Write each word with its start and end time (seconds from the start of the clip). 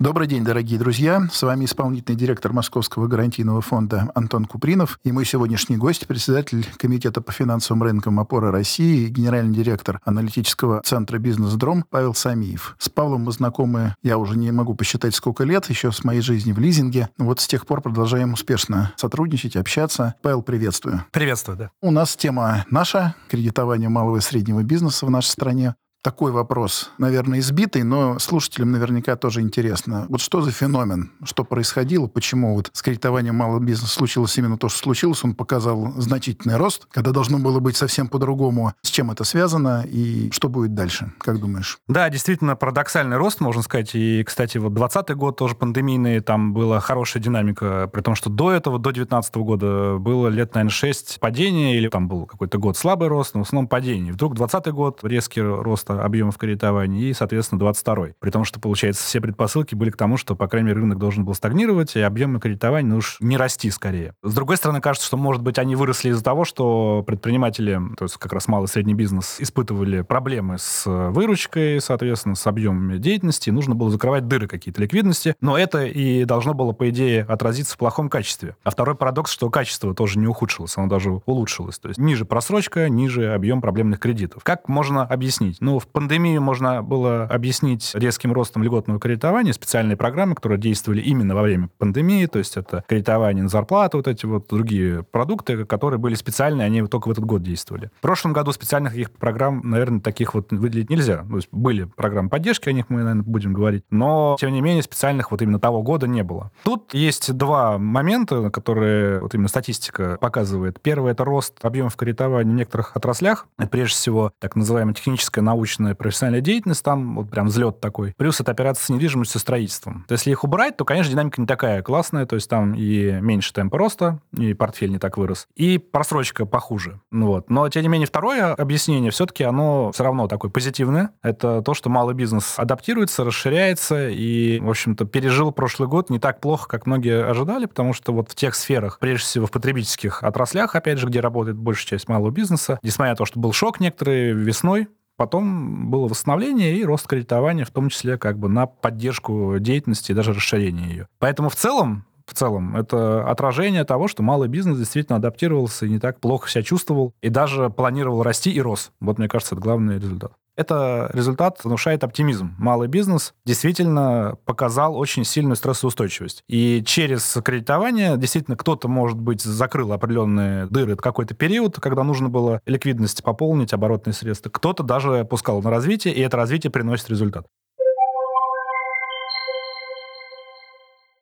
Добрый 0.00 0.26
день, 0.26 0.42
дорогие 0.44 0.78
друзья. 0.78 1.28
С 1.30 1.42
вами 1.42 1.66
исполнительный 1.66 2.16
директор 2.16 2.54
Московского 2.54 3.06
гарантийного 3.06 3.60
фонда 3.60 4.10
Антон 4.14 4.46
Купринов 4.46 4.98
и 5.04 5.12
мой 5.12 5.26
сегодняшний 5.26 5.76
гость, 5.76 6.06
председатель 6.06 6.66
Комитета 6.78 7.20
по 7.20 7.32
финансовым 7.32 7.82
рынкам 7.82 8.18
опоры 8.18 8.50
России, 8.50 9.08
генеральный 9.08 9.54
директор 9.54 10.00
аналитического 10.06 10.80
центра 10.80 11.18
«Бизнес-Дром» 11.18 11.84
Павел 11.90 12.14
Самиев. 12.14 12.76
С 12.78 12.88
Павлом 12.88 13.24
мы 13.24 13.32
знакомы, 13.32 13.94
я 14.02 14.16
уже 14.16 14.38
не 14.38 14.50
могу 14.52 14.74
посчитать, 14.74 15.14
сколько 15.14 15.44
лет, 15.44 15.68
еще 15.68 15.92
с 15.92 16.02
моей 16.02 16.22
жизни 16.22 16.52
в 16.52 16.58
лизинге. 16.58 17.10
Вот 17.18 17.40
с 17.40 17.46
тех 17.46 17.66
пор 17.66 17.82
продолжаем 17.82 18.32
успешно 18.32 18.94
сотрудничать, 18.96 19.54
общаться. 19.54 20.14
Павел, 20.22 20.40
приветствую. 20.40 21.04
Приветствую, 21.10 21.58
да. 21.58 21.70
У 21.82 21.90
нас 21.90 22.16
тема 22.16 22.64
наша, 22.70 23.16
кредитование 23.28 23.90
малого 23.90 24.16
и 24.16 24.20
среднего 24.20 24.62
бизнеса 24.62 25.04
в 25.04 25.10
нашей 25.10 25.28
стране 25.28 25.74
такой 26.02 26.32
вопрос, 26.32 26.90
наверное, 26.98 27.40
избитый, 27.40 27.82
но 27.82 28.18
слушателям 28.18 28.72
наверняка 28.72 29.16
тоже 29.16 29.40
интересно. 29.40 30.06
Вот 30.08 30.20
что 30.20 30.40
за 30.40 30.50
феномен? 30.50 31.12
Что 31.24 31.44
происходило? 31.44 32.06
Почему 32.06 32.54
вот 32.54 32.70
с 32.72 32.82
кредитованием 32.82 33.36
малого 33.36 33.60
бизнеса 33.60 33.92
случилось 33.92 34.36
именно 34.38 34.56
то, 34.56 34.68
что 34.68 34.78
случилось? 34.78 35.22
Он 35.24 35.34
показал 35.34 35.92
значительный 35.98 36.56
рост, 36.56 36.86
когда 36.90 37.10
должно 37.10 37.38
было 37.38 37.60
быть 37.60 37.76
совсем 37.76 38.08
по-другому. 38.08 38.72
С 38.82 38.88
чем 38.88 39.10
это 39.10 39.24
связано 39.24 39.84
и 39.86 40.30
что 40.30 40.48
будет 40.48 40.74
дальше? 40.74 41.12
Как 41.18 41.38
думаешь? 41.38 41.78
Да, 41.88 42.08
действительно, 42.08 42.56
парадоксальный 42.56 43.16
рост, 43.16 43.40
можно 43.40 43.62
сказать. 43.62 43.90
И, 43.94 44.24
кстати, 44.24 44.56
вот 44.58 44.72
20 44.72 45.14
год 45.16 45.36
тоже 45.36 45.54
пандемийный, 45.54 46.20
там 46.20 46.54
была 46.54 46.80
хорошая 46.80 47.22
динамика, 47.22 47.88
при 47.92 48.00
том, 48.00 48.14
что 48.14 48.30
до 48.30 48.52
этого, 48.52 48.78
до 48.78 48.90
19 48.90 49.36
года 49.36 49.98
было 49.98 50.28
лет, 50.28 50.54
наверное, 50.54 50.70
6 50.70 51.20
падения, 51.20 51.76
или 51.76 51.88
там 51.88 52.08
был 52.08 52.24
какой-то 52.26 52.58
год 52.58 52.76
слабый 52.76 53.08
рост, 53.08 53.34
но 53.34 53.44
в 53.44 53.46
основном 53.46 53.68
падение. 53.68 54.12
Вдруг 54.14 54.34
20 54.34 54.68
год 54.68 55.00
резкий 55.02 55.42
рост 55.42 55.89
роста 55.90 56.04
объемов 56.04 56.38
кредитования 56.38 57.10
и, 57.10 57.12
соответственно, 57.12 57.58
22 57.58 58.08
При 58.18 58.30
том, 58.30 58.44
что, 58.44 58.60
получается, 58.60 59.04
все 59.04 59.20
предпосылки 59.20 59.74
были 59.74 59.90
к 59.90 59.96
тому, 59.96 60.16
что, 60.16 60.36
по 60.36 60.48
крайней 60.48 60.68
мере, 60.68 60.80
рынок 60.80 60.98
должен 60.98 61.24
был 61.24 61.34
стагнировать, 61.34 61.96
и 61.96 62.00
объемы 62.00 62.40
кредитования, 62.40 62.90
ну 62.90 62.96
уж 62.98 63.16
не 63.20 63.36
расти 63.36 63.70
скорее. 63.70 64.14
С 64.22 64.34
другой 64.34 64.56
стороны, 64.56 64.80
кажется, 64.80 65.06
что, 65.06 65.16
может 65.16 65.42
быть, 65.42 65.58
они 65.58 65.76
выросли 65.76 66.10
из-за 66.10 66.22
того, 66.22 66.44
что 66.44 67.02
предприниматели, 67.06 67.80
то 67.96 68.04
есть 68.04 68.16
как 68.16 68.32
раз 68.32 68.48
малый 68.48 68.66
и 68.66 68.68
средний 68.68 68.94
бизнес, 68.94 69.36
испытывали 69.38 70.02
проблемы 70.02 70.56
с 70.58 70.84
выручкой, 70.86 71.80
соответственно, 71.80 72.34
с 72.34 72.46
объемами 72.46 72.98
деятельности, 72.98 73.50
нужно 73.50 73.74
было 73.74 73.90
закрывать 73.90 74.28
дыры 74.28 74.46
какие-то 74.46 74.80
ликвидности, 74.80 75.34
но 75.40 75.58
это 75.58 75.84
и 75.84 76.24
должно 76.24 76.54
было, 76.54 76.72
по 76.72 76.88
идее, 76.90 77.22
отразиться 77.22 77.74
в 77.74 77.78
плохом 77.78 78.08
качестве. 78.08 78.56
А 78.62 78.70
второй 78.70 78.94
парадокс, 78.94 79.30
что 79.30 79.50
качество 79.50 79.94
тоже 79.94 80.18
не 80.18 80.26
ухудшилось, 80.26 80.76
оно 80.76 80.88
даже 80.88 81.20
улучшилось. 81.26 81.78
То 81.78 81.88
есть 81.88 81.98
ниже 81.98 82.24
просрочка, 82.24 82.88
ниже 82.88 83.32
объем 83.32 83.60
проблемных 83.60 83.98
кредитов. 83.98 84.42
Как 84.44 84.68
можно 84.68 85.04
объяснить? 85.04 85.58
Ну, 85.60 85.79
в 85.80 85.88
пандемию 85.88 86.40
можно 86.40 86.82
было 86.82 87.24
объяснить 87.24 87.90
резким 87.94 88.32
ростом 88.32 88.62
льготного 88.62 89.00
кредитования, 89.00 89.52
специальные 89.52 89.96
программы, 89.96 90.34
которые 90.34 90.58
действовали 90.58 91.00
именно 91.00 91.34
во 91.34 91.42
время 91.42 91.70
пандемии, 91.78 92.26
то 92.26 92.38
есть 92.38 92.56
это 92.56 92.84
кредитование 92.86 93.42
на 93.42 93.48
зарплату, 93.48 93.98
вот 93.98 94.08
эти 94.08 94.26
вот 94.26 94.48
другие 94.48 95.02
продукты, 95.02 95.64
которые 95.64 95.98
были 95.98 96.14
специальные, 96.14 96.66
они 96.66 96.82
только 96.86 97.08
в 97.08 97.10
этот 97.10 97.24
год 97.24 97.42
действовали. 97.42 97.90
В 97.98 98.02
прошлом 98.02 98.32
году 98.32 98.52
специальных 98.52 98.92
таких 98.92 99.10
программ, 99.10 99.62
наверное, 99.64 100.00
таких 100.00 100.34
вот 100.34 100.52
выделить 100.52 100.90
нельзя. 100.90 101.24
То 101.28 101.36
есть 101.36 101.48
были 101.50 101.84
программы 101.84 102.28
поддержки, 102.28 102.68
о 102.68 102.72
них 102.72 102.86
мы, 102.88 103.00
наверное, 103.00 103.22
будем 103.22 103.52
говорить, 103.52 103.84
но, 103.90 104.36
тем 104.38 104.52
не 104.52 104.60
менее, 104.60 104.82
специальных 104.82 105.30
вот 105.30 105.42
именно 105.42 105.58
того 105.58 105.82
года 105.82 106.06
не 106.06 106.22
было. 106.22 106.50
Тут 106.64 106.94
есть 106.94 107.32
два 107.32 107.78
момента, 107.78 108.50
которые 108.50 109.20
вот 109.20 109.34
именно 109.34 109.48
статистика 109.48 110.18
показывает. 110.20 110.80
Первый— 110.80 111.12
это 111.12 111.24
рост 111.24 111.64
объемов 111.64 111.96
кредитования 111.96 112.52
в 112.52 112.56
некоторых 112.56 112.96
отраслях. 112.96 113.46
Это, 113.58 113.68
прежде 113.68 113.94
всего, 113.94 114.32
так 114.38 114.56
называемая 114.56 114.94
техническая 114.94 115.42
научная 115.42 115.69
научная 115.70 115.94
профессиональная 115.94 116.40
деятельность, 116.40 116.84
там 116.84 117.16
вот 117.16 117.30
прям 117.30 117.46
взлет 117.46 117.80
такой. 117.80 118.14
Плюс 118.16 118.40
это 118.40 118.50
операция 118.50 118.84
с 118.84 118.88
недвижимостью, 118.88 119.30
со 119.30 119.38
строительством. 119.38 120.04
То 120.08 120.12
есть 120.12 120.22
если 120.26 120.32
их 120.32 120.44
убрать, 120.44 120.76
то, 120.76 120.84
конечно, 120.84 121.12
динамика 121.12 121.40
не 121.40 121.46
такая 121.46 121.82
классная, 121.82 122.26
то 122.26 122.34
есть 122.34 122.48
там 122.48 122.74
и 122.74 123.12
меньше 123.20 123.52
темпа 123.52 123.78
роста, 123.78 124.18
и 124.36 124.54
портфель 124.54 124.90
не 124.90 124.98
так 124.98 125.16
вырос, 125.16 125.46
и 125.54 125.78
просрочка 125.78 126.46
похуже. 126.46 127.00
Ну 127.10 127.28
вот. 127.28 127.50
Но, 127.50 127.68
тем 127.68 127.82
не 127.82 127.88
менее, 127.88 128.06
второе 128.06 128.54
объяснение 128.54 129.10
все-таки 129.10 129.44
оно 129.44 129.92
все 129.92 130.04
равно 130.04 130.28
такое 130.28 130.50
позитивное. 130.50 131.10
Это 131.22 131.62
то, 131.62 131.74
что 131.74 131.88
малый 131.88 132.14
бизнес 132.14 132.54
адаптируется, 132.56 133.24
расширяется 133.24 134.08
и, 134.08 134.58
в 134.60 134.68
общем-то, 134.68 135.04
пережил 135.04 135.52
прошлый 135.52 135.88
год 135.88 136.10
не 136.10 136.18
так 136.18 136.40
плохо, 136.40 136.68
как 136.68 136.86
многие 136.86 137.24
ожидали, 137.24 137.66
потому 137.66 137.92
что 137.92 138.12
вот 138.12 138.30
в 138.30 138.34
тех 138.34 138.54
сферах, 138.54 138.98
прежде 138.98 139.24
всего 139.24 139.46
в 139.46 139.50
потребительских 139.50 140.22
отраслях, 140.22 140.74
опять 140.74 140.98
же, 140.98 141.06
где 141.06 141.20
работает 141.20 141.56
большая 141.56 141.86
часть 141.86 142.08
малого 142.08 142.30
бизнеса, 142.30 142.78
несмотря 142.82 143.12
на 143.12 143.16
то, 143.16 143.24
что 143.24 143.38
был 143.38 143.52
шок 143.52 143.80
некоторые 143.80 144.32
весной, 144.32 144.88
Потом 145.20 145.90
было 145.90 146.08
восстановление 146.08 146.78
и 146.78 146.82
рост 146.82 147.06
кредитования, 147.06 147.66
в 147.66 147.70
том 147.70 147.90
числе 147.90 148.16
как 148.16 148.38
бы 148.38 148.48
на 148.48 148.64
поддержку 148.64 149.58
деятельности 149.58 150.12
и 150.12 150.14
даже 150.14 150.32
расширение 150.32 150.88
ее. 150.88 151.08
Поэтому 151.18 151.50
в 151.50 151.56
целом 151.56 152.06
в 152.24 152.34
целом. 152.34 152.76
Это 152.76 153.28
отражение 153.28 153.84
того, 153.84 154.08
что 154.08 154.22
малый 154.22 154.48
бизнес 154.48 154.78
действительно 154.78 155.16
адаптировался 155.16 155.84
и 155.84 155.90
не 155.90 155.98
так 155.98 156.20
плохо 156.20 156.48
себя 156.48 156.62
чувствовал, 156.62 157.12
и 157.20 157.28
даже 157.28 157.68
планировал 157.68 158.22
расти 158.22 158.50
и 158.50 158.60
рос. 158.60 158.92
Вот, 159.00 159.18
мне 159.18 159.28
кажется, 159.28 159.56
это 159.56 159.62
главный 159.62 159.96
результат. 159.96 160.32
Это 160.56 161.10
результат 161.12 161.64
внушает 161.64 162.04
оптимизм. 162.04 162.54
Малый 162.58 162.88
бизнес 162.88 163.34
действительно 163.44 164.36
показал 164.44 164.96
очень 164.96 165.24
сильную 165.24 165.56
стрессоустойчивость. 165.56 166.42
И 166.48 166.82
через 166.84 167.38
кредитование 167.44 168.16
действительно 168.16 168.56
кто-то, 168.56 168.88
может 168.88 169.18
быть, 169.18 169.42
закрыл 169.42 169.92
определенные 169.92 170.66
дыры 170.66 170.96
в 170.96 171.00
какой-то 171.00 171.34
период, 171.34 171.78
когда 171.80 172.02
нужно 172.02 172.28
было 172.28 172.60
ликвидность 172.66 173.22
пополнить, 173.22 173.72
оборотные 173.72 174.12
средства. 174.14 174.50
Кто-то 174.50 174.82
даже 174.82 175.24
пускал 175.24 175.62
на 175.62 175.70
развитие, 175.70 176.14
и 176.14 176.20
это 176.20 176.36
развитие 176.36 176.70
приносит 176.70 177.08
результат. 177.10 177.46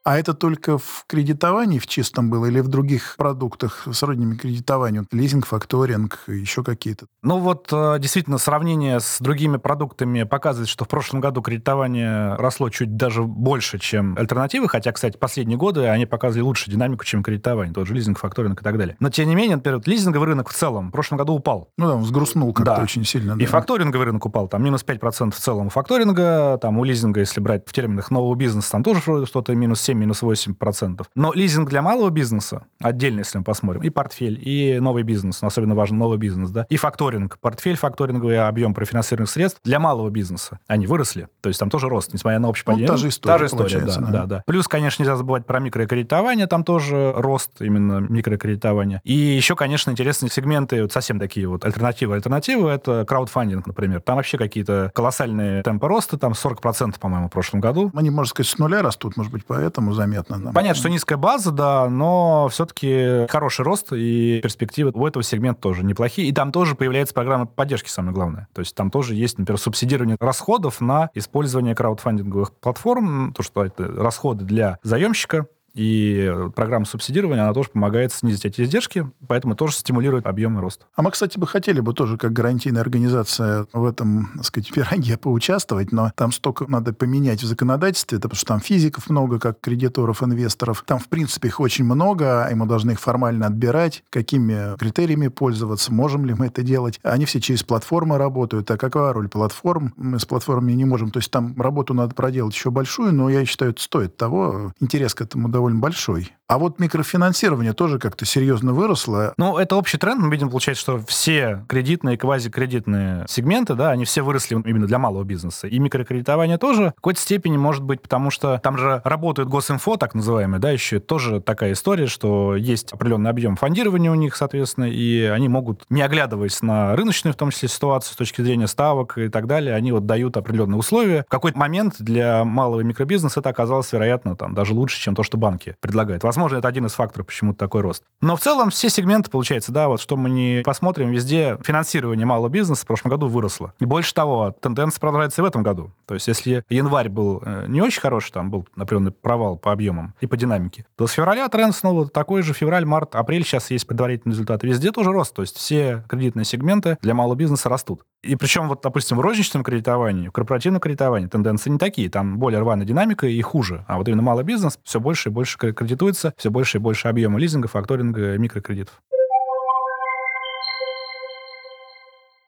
А 0.04 0.18
это 0.18 0.32
только 0.32 0.78
в 0.78 1.04
кредитовании 1.06 1.78
в 1.78 1.86
чистом 1.86 2.30
было 2.30 2.46
или 2.46 2.60
в 2.60 2.68
других 2.68 3.14
продуктах 3.18 3.86
с 3.90 4.02
родными 4.02 4.36
кредитованию? 4.36 5.06
Лизинг, 5.12 5.46
факторинг, 5.46 6.20
еще 6.26 6.64
какие-то? 6.64 7.06
Ну 7.22 7.38
вот 7.38 7.68
э, 7.72 7.98
действительно 7.98 8.38
сравнение 8.38 9.00
с 9.00 9.18
другими 9.20 9.58
продуктами 9.58 10.22
показывает, 10.22 10.68
что 10.68 10.84
в 10.84 10.88
прошлом 10.88 11.20
году 11.20 11.42
кредитование 11.42 12.36
росло 12.36 12.70
чуть 12.70 12.96
даже 12.96 13.22
больше, 13.22 13.78
чем 13.78 14.16
альтернативы, 14.16 14.68
хотя, 14.68 14.92
кстати, 14.92 15.18
последние 15.18 15.58
годы 15.58 15.86
они 15.86 16.06
показывали 16.06 16.42
лучшую 16.42 16.72
динамику, 16.74 17.04
чем 17.04 17.22
кредитование, 17.22 17.74
тот 17.74 17.86
же 17.86 17.94
лизинг, 17.94 18.18
факторинг 18.18 18.62
и 18.62 18.64
так 18.64 18.78
далее. 18.78 18.96
Но 19.00 19.10
тем 19.10 19.28
не 19.28 19.34
менее, 19.34 19.56
например, 19.56 19.82
лизинговый 19.84 20.28
рынок 20.28 20.48
в 20.48 20.54
целом 20.54 20.88
в 20.88 20.92
прошлом 20.92 21.18
году 21.18 21.34
упал. 21.34 21.70
Ну 21.76 21.86
да, 21.86 21.94
он 21.96 22.02
взгрустнул 22.02 22.52
как-то 22.54 22.76
да. 22.76 22.82
очень 22.82 23.04
сильно. 23.04 23.36
Да. 23.36 23.42
И 23.42 23.46
факторинговый 23.46 24.06
рынок 24.06 24.24
упал, 24.24 24.48
там 24.48 24.62
минус 24.64 24.84
5% 24.86 25.32
в 25.32 25.38
целом 25.38 25.66
у 25.66 25.70
факторинга, 25.70 26.58
там 26.62 26.78
у 26.78 26.84
лизинга, 26.84 27.20
если 27.20 27.40
брать 27.40 27.64
в 27.66 27.72
терминах 27.72 28.10
нового 28.10 28.34
бизнеса, 28.34 28.70
там 28.72 28.82
тоже 28.82 29.26
что-то 29.26 29.54
минус 29.54 29.80
7 29.82 29.97
минус 29.98 30.22
8%. 30.22 31.06
Но 31.14 31.32
лизинг 31.32 31.68
для 31.68 31.82
малого 31.82 32.10
бизнеса, 32.10 32.64
отдельно, 32.80 33.20
если 33.20 33.38
мы 33.38 33.44
посмотрим, 33.44 33.82
и 33.82 33.90
портфель, 33.90 34.40
и 34.40 34.78
новый 34.80 35.02
бизнес, 35.02 35.42
особенно 35.42 35.74
важен 35.74 35.98
новый 35.98 36.18
бизнес, 36.18 36.50
да, 36.50 36.66
и 36.68 36.76
факторинг, 36.76 37.38
портфель 37.40 37.76
факторинговый, 37.76 38.38
объем 38.46 38.74
профинансированных 38.74 39.30
средств 39.30 39.60
для 39.64 39.78
малого 39.78 40.10
бизнеса. 40.10 40.58
Они 40.66 40.86
выросли, 40.86 41.28
то 41.40 41.48
есть 41.48 41.60
там 41.60 41.70
тоже 41.70 41.88
рост, 41.88 42.12
несмотря 42.12 42.38
на 42.38 42.48
общий 42.48 42.64
падение. 42.64 42.86
Ну, 42.86 42.94
та 42.94 42.96
же 42.98 43.08
история, 43.08 43.32
та 43.34 43.38
же 43.38 43.46
история 43.46 43.80
да, 43.80 43.96
да. 43.98 44.06
да, 44.06 44.26
да. 44.26 44.42
Плюс, 44.46 44.68
конечно, 44.68 45.02
нельзя 45.02 45.16
забывать 45.16 45.46
про 45.46 45.60
микрокредитование, 45.60 46.46
там 46.46 46.64
тоже 46.64 47.12
рост 47.16 47.60
именно 47.60 48.00
микрокредитования. 48.00 49.00
И 49.04 49.12
еще, 49.12 49.56
конечно, 49.56 49.90
интересные 49.90 50.30
сегменты, 50.30 50.82
вот 50.82 50.92
совсем 50.92 51.18
такие 51.18 51.48
вот 51.48 51.64
альтернативы. 51.64 52.14
Альтернативы— 52.14 52.68
это 52.70 53.04
краудфандинг, 53.06 53.66
например. 53.66 54.00
Там 54.00 54.16
вообще 54.16 54.38
какие-то 54.38 54.90
колоссальные 54.94 55.62
темпы 55.62 55.88
роста, 55.88 56.18
там 56.18 56.32
40%, 56.32 56.98
по-моему, 56.98 57.28
в 57.28 57.30
прошлом 57.30 57.60
году. 57.60 57.90
Они, 57.94 58.10
можно 58.10 58.30
сказать, 58.30 58.50
с 58.50 58.58
нуля 58.58 58.82
растут, 58.82 59.16
может 59.16 59.32
быть, 59.32 59.44
поэтому 59.46 59.77
заметно 59.92 60.28
понятно. 60.28 60.38
Да. 60.38 60.52
Понятно, 60.52 60.78
что 60.78 60.88
низкая 60.88 61.18
база, 61.18 61.50
да, 61.50 61.88
но 61.88 62.48
все-таки 62.50 63.26
хороший 63.28 63.64
рост 63.64 63.92
и 63.92 64.40
перспективы 64.42 64.92
у 64.94 65.06
этого 65.06 65.22
сегмента 65.22 65.60
тоже 65.60 65.84
неплохие. 65.84 66.28
И 66.28 66.32
там 66.32 66.52
тоже 66.52 66.74
появляется 66.74 67.14
программа 67.14 67.46
поддержки, 67.46 67.88
самое 67.88 68.14
главное. 68.14 68.48
То 68.54 68.60
есть 68.60 68.74
там 68.74 68.90
тоже 68.90 69.14
есть, 69.14 69.38
например, 69.38 69.58
субсидирование 69.58 70.16
расходов 70.20 70.80
на 70.80 71.10
использование 71.14 71.74
краудфандинговых 71.74 72.52
платформ, 72.54 73.32
то, 73.32 73.42
что 73.42 73.64
это 73.64 73.84
расходы 73.86 74.44
для 74.44 74.78
заемщика, 74.82 75.46
И 75.78 76.34
программа 76.56 76.86
субсидирования, 76.86 77.44
она 77.44 77.54
тоже 77.54 77.68
помогает 77.68 78.12
снизить 78.12 78.44
эти 78.44 78.62
издержки, 78.62 79.08
поэтому 79.28 79.54
тоже 79.54 79.74
стимулирует 79.74 80.26
объемы 80.26 80.60
роста. 80.60 80.86
А 80.96 81.02
мы, 81.02 81.12
кстати, 81.12 81.38
бы 81.38 81.46
хотели 81.46 81.78
бы 81.78 81.94
тоже, 81.94 82.18
как 82.18 82.32
гарантийная 82.32 82.80
организация, 82.80 83.68
в 83.72 83.84
этом, 83.84 84.28
так 84.34 84.44
сказать, 84.44 84.72
пироге 84.74 85.16
поучаствовать, 85.16 85.92
но 85.92 86.10
там 86.16 86.32
столько 86.32 86.66
надо 86.66 86.92
поменять 86.92 87.44
в 87.44 87.46
законодательстве, 87.46 88.18
потому 88.18 88.34
что 88.34 88.46
там 88.46 88.60
физиков 88.60 89.08
много, 89.08 89.38
как 89.38 89.60
кредиторов, 89.60 90.20
инвесторов. 90.24 90.82
Там, 90.84 90.98
в 90.98 91.06
принципе, 91.06 91.46
их 91.46 91.60
очень 91.60 91.84
много, 91.84 92.48
и 92.50 92.56
мы 92.56 92.66
должны 92.66 92.92
их 92.92 93.00
формально 93.00 93.46
отбирать, 93.46 94.02
какими 94.10 94.76
критериями 94.78 95.28
пользоваться, 95.28 95.92
можем 95.92 96.26
ли 96.26 96.34
мы 96.34 96.46
это 96.46 96.62
делать. 96.62 96.98
Они 97.04 97.24
все 97.24 97.40
через 97.40 97.62
платформы 97.62 98.18
работают. 98.18 98.68
А 98.72 98.76
какова 98.76 99.12
роль 99.12 99.28
платформ? 99.28 99.94
Мы 99.96 100.18
с 100.18 100.24
платформами 100.24 100.72
не 100.72 100.86
можем. 100.86 101.12
То 101.12 101.20
есть 101.20 101.30
там 101.30 101.54
работу 101.60 101.94
надо 101.94 102.16
проделать 102.16 102.54
еще 102.54 102.72
большую, 102.72 103.14
но 103.14 103.30
я 103.30 103.44
считаю, 103.44 103.70
это 103.70 103.80
стоит 103.80 104.16
того. 104.16 104.72
Интерес 104.80 105.14
к 105.14 105.20
этому 105.20 105.48
довольно 105.48 105.67
большой. 105.76 106.32
А 106.48 106.56
вот 106.56 106.78
микрофинансирование 106.78 107.74
тоже 107.74 107.98
как-то 107.98 108.24
серьезно 108.24 108.72
выросло. 108.72 109.34
Ну, 109.36 109.58
это 109.58 109.76
общий 109.76 109.98
тренд. 109.98 110.18
Мы 110.18 110.30
видим, 110.30 110.48
получается, 110.48 110.80
что 110.80 110.98
все 111.06 111.62
кредитные 111.68 112.16
квазикредитные 112.16 113.26
сегменты, 113.28 113.74
да, 113.74 113.90
они 113.90 114.06
все 114.06 114.22
выросли 114.22 114.54
именно 114.54 114.86
для 114.86 114.98
малого 114.98 115.24
бизнеса. 115.24 115.66
И 115.66 115.78
микрокредитование 115.78 116.56
тоже 116.56 116.92
в 116.92 116.94
какой-то 116.94 117.20
степени 117.20 117.58
может 117.58 117.82
быть, 117.82 118.00
потому 118.00 118.30
что 118.30 118.60
там 118.62 118.78
же 118.78 119.02
работают 119.04 119.50
госинфо, 119.50 119.98
так 119.98 120.14
называемые, 120.14 120.58
да, 120.58 120.70
еще 120.70 121.00
тоже 121.00 121.42
такая 121.42 121.72
история, 121.72 122.06
что 122.06 122.56
есть 122.56 122.94
определенный 122.94 123.28
объем 123.28 123.56
фондирования 123.56 124.10
у 124.10 124.14
них, 124.14 124.34
соответственно, 124.34 124.86
и 124.86 125.24
они 125.24 125.48
могут, 125.50 125.84
не 125.90 126.00
оглядываясь 126.00 126.62
на 126.62 126.96
рыночную, 126.96 127.34
в 127.34 127.36
том 127.36 127.50
числе, 127.50 127.68
ситуацию 127.68 128.14
с 128.14 128.16
точки 128.16 128.40
зрения 128.40 128.68
ставок 128.68 129.18
и 129.18 129.28
так 129.28 129.46
далее, 129.46 129.74
они 129.74 129.92
вот 129.92 130.06
дают 130.06 130.38
определенные 130.38 130.78
условия. 130.78 131.24
В 131.28 131.30
какой-то 131.30 131.58
момент 131.58 131.96
для 131.98 132.42
малого 132.44 132.80
микробизнеса 132.80 133.40
это 133.40 133.50
оказалось, 133.50 133.92
вероятно, 133.92 134.34
там 134.34 134.54
даже 134.54 134.72
лучше, 134.72 134.98
чем 134.98 135.14
то, 135.14 135.22
что 135.22 135.36
банки 135.36 135.57
предлагают. 135.80 136.22
Возможно, 136.22 136.56
это 136.58 136.68
один 136.68 136.86
из 136.86 136.92
факторов, 136.92 137.26
почему 137.26 137.54
такой 137.54 137.82
рост. 137.82 138.02
Но 138.20 138.36
в 138.36 138.40
целом 138.40 138.70
все 138.70 138.88
сегменты, 138.88 139.30
получается, 139.30 139.72
да, 139.72 139.88
вот 139.88 140.00
что 140.00 140.16
мы 140.16 140.30
не 140.30 140.62
посмотрим, 140.64 141.10
везде 141.10 141.58
финансирование 141.62 142.26
малого 142.26 142.48
бизнеса 142.48 142.84
в 142.84 142.86
прошлом 142.86 143.10
году 143.10 143.28
выросло. 143.28 143.72
И 143.78 143.84
больше 143.84 144.14
того, 144.14 144.54
тенденция 144.60 145.00
продолжается 145.00 145.40
и 145.40 145.44
в 145.44 145.46
этом 145.46 145.62
году. 145.62 145.92
То 146.06 146.14
есть 146.14 146.28
если 146.28 146.64
январь 146.68 147.08
был 147.08 147.42
э, 147.44 147.66
не 147.68 147.80
очень 147.80 148.00
хороший, 148.00 148.32
там 148.32 148.50
был 148.50 148.66
определенный 148.76 149.12
провал 149.12 149.56
по 149.56 149.72
объемам 149.72 150.14
и 150.20 150.26
по 150.26 150.36
динамике, 150.36 150.86
то 150.96 151.06
с 151.06 151.12
февраля 151.12 151.48
тренд 151.48 151.74
снова 151.74 152.08
такой 152.08 152.42
же, 152.42 152.52
февраль, 152.52 152.84
март, 152.84 153.14
апрель, 153.14 153.44
сейчас 153.44 153.70
есть 153.70 153.86
предварительные 153.86 154.34
результаты. 154.34 154.66
Везде 154.66 154.92
тоже 154.92 155.12
рост. 155.12 155.34
То 155.34 155.42
есть 155.42 155.56
все 155.56 156.04
кредитные 156.08 156.44
сегменты 156.44 156.98
для 157.02 157.14
малого 157.14 157.36
бизнеса 157.36 157.68
растут. 157.68 158.02
И 158.22 158.34
причем, 158.34 158.68
вот, 158.68 158.82
допустим, 158.82 159.16
в 159.16 159.20
розничном 159.20 159.62
кредитовании, 159.62 160.28
в 160.28 160.32
корпоративном 160.32 160.80
кредитовании 160.80 161.28
тенденции 161.28 161.70
не 161.70 161.78
такие. 161.78 162.10
Там 162.10 162.38
более 162.38 162.60
рваная 162.60 162.84
динамика 162.84 163.26
и 163.28 163.40
хуже. 163.42 163.84
А 163.86 163.96
вот 163.96 164.08
именно 164.08 164.22
малый 164.22 164.44
бизнес 164.44 164.78
все 164.82 164.98
больше 164.98 165.28
и 165.28 165.32
больше 165.32 165.56
кредитуется, 165.56 166.34
все 166.36 166.50
больше 166.50 166.78
и 166.78 166.80
больше 166.80 167.06
объема 167.06 167.38
лизинга, 167.38 167.68
факторинга, 167.68 168.36
микрокредитов. 168.36 169.00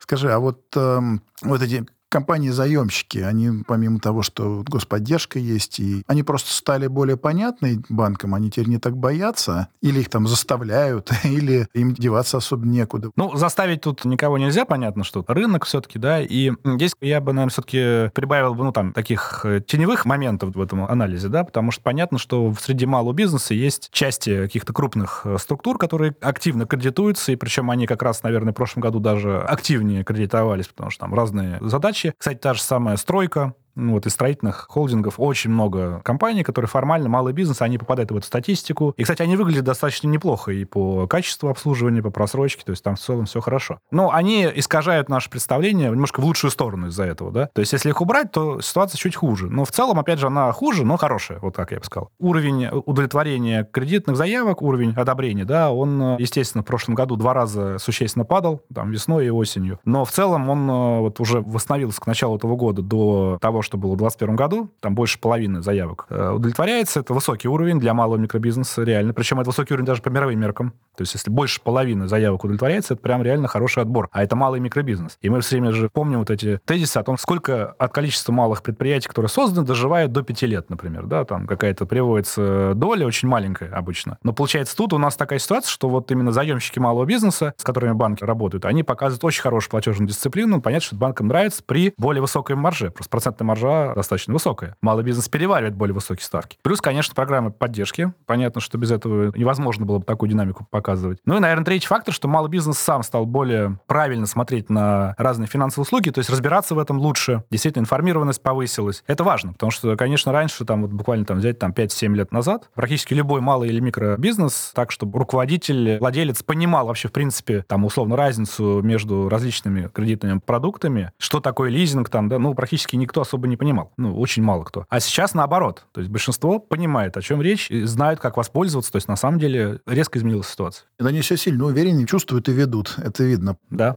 Скажи, 0.01 0.33
а 0.33 0.41
вот, 0.41 0.61
э, 0.75 1.01
вот 1.43 1.63
эти 1.63 1.87
компании-заемщики, 2.11 3.19
они 3.19 3.63
помимо 3.67 4.01
того, 4.01 4.23
что 4.23 4.63
господдержка 4.67 5.39
есть, 5.39 5.79
и 5.79 6.03
они 6.07 6.23
просто 6.23 6.53
стали 6.53 6.89
более 6.89 7.17
понятны 7.17 7.83
банкам, 7.89 8.35
они 8.35 8.51
теперь 8.51 8.69
не 8.69 8.79
так 8.79 8.97
боятся, 8.97 9.69
или 9.81 10.01
их 10.01 10.11
там 10.11 10.27
заставляют, 10.27 11.11
или 11.25 11.69
им 11.73 11.95
деваться 11.95 12.37
особо 12.37 12.67
некуда. 12.67 13.11
Ну, 13.17 13.37
заставить 13.37 13.83
тут 13.83 14.05
никого 14.05 14.39
нельзя, 14.39 14.65
понятно, 14.65 15.05
что 15.05 15.25
рынок 15.29 15.65
все-таки, 15.65 15.99
да, 15.99 16.21
и 16.21 16.53
здесь 16.65 16.93
я 17.01 17.21
бы, 17.21 17.33
наверное, 17.33 17.53
все-таки 17.53 18.11
прибавил 18.15 18.55
бы, 18.55 18.65
ну, 18.65 18.73
там, 18.73 18.93
таких 18.93 19.43
э, 19.45 19.61
теневых 19.65 20.05
моментов 20.05 20.55
в 20.55 20.61
этом 20.61 20.85
анализе, 20.85 21.29
да, 21.29 21.45
потому 21.45 21.71
что 21.71 21.83
понятно, 21.83 22.19
что 22.19 22.53
среди 22.61 22.87
малого 22.87 23.13
бизнеса 23.13 23.55
есть 23.55 23.91
части 23.93 24.37
каких-то 24.43 24.73
крупных 24.73 25.23
э, 25.25 25.37
структур, 25.39 25.79
которые 25.79 26.17
активно 26.21 26.67
кредитуются, 26.67 27.31
и 27.31 27.37
причем 27.37 27.71
они 27.71 27.87
как 27.87 28.03
раз, 28.03 28.25
наверное, 28.25 28.53
в 28.53 28.57
прошлом 28.57 28.83
году 28.83 28.99
даже 28.99 29.39
активнее 29.39 30.03
кредитовались, 30.03 30.67
потому 30.67 30.91
что 30.91 31.01
там 31.01 31.15
разные 31.15 31.59
задачи 31.61 32.00
задачи. 32.01 32.15
Кстати, 32.19 32.39
та 32.39 32.55
же 32.55 32.63
самая 32.63 32.97
стройка, 32.97 33.53
ну, 33.81 33.93
вот 33.93 34.07
из 34.07 34.13
строительных 34.13 34.67
холдингов 34.69 35.15
очень 35.19 35.51
много 35.51 36.01
компаний, 36.05 36.43
которые 36.43 36.69
формально 36.69 37.09
малый 37.09 37.33
бизнес, 37.33 37.63
они 37.63 37.79
попадают 37.79 38.11
в 38.11 38.17
эту 38.17 38.27
статистику. 38.27 38.95
И, 38.97 39.03
кстати, 39.03 39.23
они 39.23 39.37
выглядят 39.37 39.65
достаточно 39.65 40.09
неплохо 40.09 40.53
и 40.53 40.65
по 40.65 41.07
качеству 41.07 41.49
обслуживания, 41.49 42.03
по 42.03 42.11
просрочке, 42.11 42.63
то 42.65 42.71
есть 42.71 42.83
там 42.83 42.97
в 42.97 43.01
целом 43.01 43.27
все 43.27 43.41
хорошо. 43.41 43.79
Но 43.91 44.13
они 44.13 44.49
искажают 44.55 45.09
наше 45.09 45.31
представление 45.31 45.91
немножко 45.91 46.21
в 46.21 46.25
лучшую 46.25 46.51
сторону 46.51 46.89
из-за 46.89 47.05
этого, 47.05 47.31
да. 47.31 47.49
То 47.55 47.61
есть 47.61 47.73
если 47.73 47.89
их 47.89 48.01
убрать, 48.01 48.33
то 48.33 48.61
ситуация 48.61 48.99
чуть 48.99 49.17
хуже. 49.17 49.49
Но 49.49 49.65
в 49.65 49.71
целом, 49.71 49.99
опять 49.99 50.19
же, 50.19 50.27
она 50.27 50.53
хуже, 50.53 50.85
но 50.85 50.97
хорошая, 50.97 51.39
вот 51.41 51.57
так 51.57 51.73
я 51.73 51.79
бы 51.79 51.85
сказал. 51.85 52.11
Уровень 52.19 52.69
удовлетворения 52.69 53.65
кредитных 53.65 54.17
заявок, 54.17 54.63
уровень 54.63 54.93
одобрения, 54.95 55.45
да, 55.45 55.71
он, 55.71 56.17
естественно, 56.19 56.63
в 56.63 56.67
прошлом 56.67 56.95
году 56.95 57.17
два 57.17 57.35
раза 57.35 57.79
существенно 57.79 58.25
падал, 58.25 58.63
там, 58.75 58.91
весной 58.91 59.27
и 59.27 59.31
осенью. 59.31 59.79
Но 59.85 60.05
в 60.05 60.11
целом 60.11 60.49
он 60.49 60.69
э, 60.69 61.01
вот 61.01 61.21
уже 61.21 61.41
восстановился 61.41 62.01
к 62.01 62.07
началу 62.07 62.37
этого 62.37 62.57
года 62.57 62.83
до 62.83 63.39
того, 63.41 63.63
что 63.63 63.70
было 63.77 63.95
в 63.95 63.99
2021 63.99 64.37
году, 64.37 64.71
там 64.81 64.95
больше 64.95 65.19
половины 65.19 65.63
заявок 65.63 66.07
э, 66.11 66.31
удовлетворяется. 66.31 67.01
Это 67.01 67.15
высокий 67.15 67.49
уровень 67.49 67.81
для 67.81 67.95
малого 67.95 68.19
микробизнеса, 68.19 68.83
реально. 68.83 69.13
Причем 69.13 69.41
это 69.41 69.51
высокий 69.51 69.75
уровень 69.75 69.87
даже 69.87 70.03
по 70.03 70.09
мировым 70.09 70.39
меркам. 70.39 70.73
То 70.97 71.03
есть 71.03 71.15
если 71.15 71.31
больше 71.31 71.61
половины 71.61 72.09
заявок 72.09 72.45
удовлетворяется, 72.45 72.95
это 72.95 73.03
прям 73.03 73.23
реально 73.23 73.49
хороший 73.49 73.83
отбор. 73.83 74.09
А 74.13 74.23
это 74.23 74.37
малый 74.37 74.61
микробизнес. 74.61 75.19
И 75.21 75.31
мы 75.31 75.41
все 75.41 75.57
время 75.57 75.73
же 75.73 75.89
помним 75.89 76.21
вот 76.21 76.31
эти 76.31 76.61
тезисы 76.65 76.99
о 76.99 77.03
том, 77.03 77.17
сколько 77.17 77.73
от 77.79 77.93
количества 77.93 78.33
малых 78.33 78.63
предприятий, 78.63 79.09
которые 79.09 79.29
созданы, 79.29 79.67
доживают 79.67 80.13
до 80.13 80.23
пяти 80.23 80.47
лет, 80.47 80.69
например. 80.69 81.07
Да, 81.07 81.25
там 81.25 81.47
какая-то 81.47 81.87
приводится 81.87 82.73
доля 82.75 83.07
очень 83.07 83.29
маленькая 83.29 83.71
обычно. 83.71 84.19
Но 84.23 84.33
получается 84.33 84.77
тут 84.77 84.93
у 84.93 84.99
нас 84.99 85.17
такая 85.17 85.39
ситуация, 85.39 85.71
что 85.71 85.89
вот 85.89 86.11
именно 86.11 86.33
заемщики 86.33 86.79
малого 86.79 87.05
бизнеса, 87.05 87.55
с 87.57 87.65
которыми 87.65 87.93
банки 87.93 88.25
работают, 88.25 88.65
они 88.65 88.83
показывают 88.83 89.25
очень 89.25 89.43
хорошую 89.43 89.71
платежную 89.71 90.09
дисциплину. 90.09 90.61
Понятно, 90.61 90.87
что 90.87 90.97
банкам 90.97 91.29
нравится 91.29 91.63
при 91.65 91.95
более 91.97 92.21
высокой 92.21 92.57
марже. 92.57 92.91
Просто 92.91 93.11
процентная 93.11 93.47
маржа 93.51 93.95
достаточно 93.95 94.33
высокая. 94.33 94.77
Малый 94.81 95.05
бизнес 95.05 95.29
переваривает 95.29 95.75
более 95.75 95.95
высокие 95.95 96.25
ставки. 96.25 96.57
Плюс, 96.63 96.81
конечно, 96.81 97.15
программы 97.15 97.51
поддержки. 97.51 98.13
Понятно, 98.27 98.61
что 98.61 98.79
без 98.79 98.91
этого 98.93 99.33
невозможно 99.37 99.85
было 99.85 99.99
бы 99.99 100.05
такую 100.05 100.31
динамику 100.31 100.67
показывать. 100.71 101.19
Ну 101.25 101.37
и, 101.37 101.41
наверное, 101.41 101.65
третий 101.65 101.89
фактор, 101.89 102.15
что 102.15 102.29
малый 102.29 102.49
бизнес 102.49 102.79
сам 102.79 103.03
стал 103.03 103.27
более 103.27 103.79
правильно 103.87 104.27
смотреть 104.27 104.71
на 104.71 105.15
разные 105.19 105.49
финансовые 105.49 105.83
услуги, 105.83 106.11
то 106.11 106.19
есть 106.19 106.31
разбираться 106.31 106.75
в 106.75 106.79
этом 106.79 106.99
лучше. 106.99 107.43
Действительно, 107.51 107.83
информированность 107.83 108.43
повысилась. 108.43 109.03
Это 109.07 109.25
важно, 109.25 109.53
потому 109.53 109.73
что, 109.73 109.97
конечно, 109.97 110.31
раньше, 110.31 110.65
там, 110.65 110.83
вот 110.83 110.93
буквально 110.93 111.25
там 111.25 111.39
взять 111.39 111.59
там 111.59 111.73
5-7 111.73 112.15
лет 112.15 112.33
назад, 112.33 112.71
практически 112.75 113.15
любой 113.15 113.41
малый 113.41 113.69
или 113.69 113.81
микробизнес, 113.81 114.73
так, 114.75 114.93
чтобы 114.93 115.19
руководитель, 115.19 115.99
владелец 115.99 116.43
понимал 116.43 116.87
вообще, 116.87 117.09
в 117.09 117.13
принципе, 117.13 117.65
там, 117.67 117.85
условно, 117.85 118.17
разницу 118.17 118.81
между 118.83 119.29
различными 119.29 119.89
кредитными 119.89 120.39
продуктами, 120.39 121.11
что 121.19 121.41
такое 121.41 121.71
лизинг, 121.71 122.09
там, 122.09 122.29
да, 122.29 122.39
ну, 122.39 122.55
практически 122.55 122.97
никто 122.97 123.23
особо 123.23 123.40
не 123.49 123.57
понимал. 123.57 123.93
Ну, 123.97 124.19
очень 124.19 124.43
мало 124.43 124.65
кто. 124.65 124.87
А 124.89 125.01
сейчас 125.01 125.35
наоборот. 125.35 125.87
То 125.93 126.01
есть 126.01 126.11
большинство 126.11 126.59
понимает, 126.59 127.17
о 127.17 127.23
чем 127.23 127.43
речь, 127.43 127.71
и 127.71 127.85
знают, 127.85 128.21
как 128.21 128.37
воспользоваться. 128.37 128.93
То 128.93 128.97
есть 128.97 129.09
на 129.09 129.17
самом 129.17 129.39
деле 129.39 129.81
резко 129.87 130.19
изменилась 130.19 130.49
ситуация. 130.49 130.87
Они 130.99 131.21
все 131.21 131.37
сильно 131.37 131.65
увереннее 131.65 132.07
чувствуют 132.07 132.49
и 132.49 132.53
ведут. 132.53 132.95
Это 132.99 133.25
видно. 133.25 133.57
Да. 133.71 133.97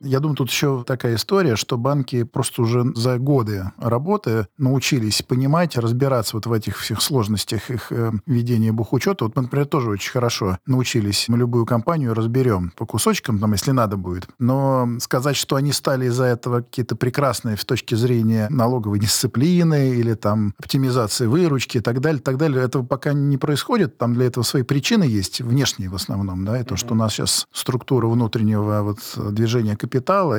Я 0.00 0.20
думаю, 0.20 0.36
тут 0.36 0.48
еще 0.48 0.84
такая 0.86 1.16
история, 1.16 1.56
что 1.56 1.76
банки 1.76 2.22
просто 2.22 2.62
уже 2.62 2.84
за 2.94 3.18
годы 3.18 3.72
работы 3.78 4.46
научились 4.56 5.22
понимать, 5.22 5.76
разбираться 5.76 6.36
вот 6.36 6.46
в 6.46 6.52
этих 6.52 6.78
всех 6.78 7.02
сложностях 7.02 7.68
их 7.70 7.90
э, 7.90 8.12
ведения 8.26 8.70
бухучета. 8.70 9.24
Вот 9.24 9.34
мы, 9.34 9.42
например, 9.42 9.66
тоже 9.66 9.90
очень 9.90 10.12
хорошо 10.12 10.58
научились. 10.66 11.24
Мы 11.28 11.36
любую 11.36 11.66
компанию 11.66 12.14
разберем 12.14 12.72
по 12.76 12.86
кусочкам, 12.86 13.40
там, 13.40 13.52
если 13.52 13.72
надо 13.72 13.96
будет. 13.96 14.28
Но 14.38 14.88
сказать, 15.00 15.34
что 15.34 15.56
они 15.56 15.72
стали 15.72 16.06
из-за 16.06 16.24
этого 16.26 16.60
какие-то 16.60 16.94
прекрасные 16.94 17.56
с 17.56 17.64
точки 17.64 17.96
зрения 17.96 18.46
налоговой 18.50 19.00
дисциплины 19.00 19.96
или 19.96 20.14
там 20.14 20.54
оптимизации 20.58 21.26
выручки 21.26 21.78
и 21.78 21.80
так 21.80 22.00
далее, 22.00 22.22
так 22.22 22.36
далее, 22.36 22.62
этого 22.62 22.84
пока 22.84 23.12
не 23.12 23.36
происходит. 23.36 23.98
Там 23.98 24.14
для 24.14 24.26
этого 24.26 24.44
свои 24.44 24.62
причины 24.62 25.02
есть, 25.02 25.40
внешние 25.40 25.88
в 25.88 25.96
основном, 25.96 26.44
да, 26.44 26.60
и 26.60 26.62
то, 26.62 26.76
что 26.76 26.94
у 26.94 26.96
нас 26.96 27.14
сейчас 27.14 27.48
структура 27.52 28.06
внутреннего 28.06 28.82
вот 28.82 29.34
движения 29.34 29.76
капитала 29.76 29.87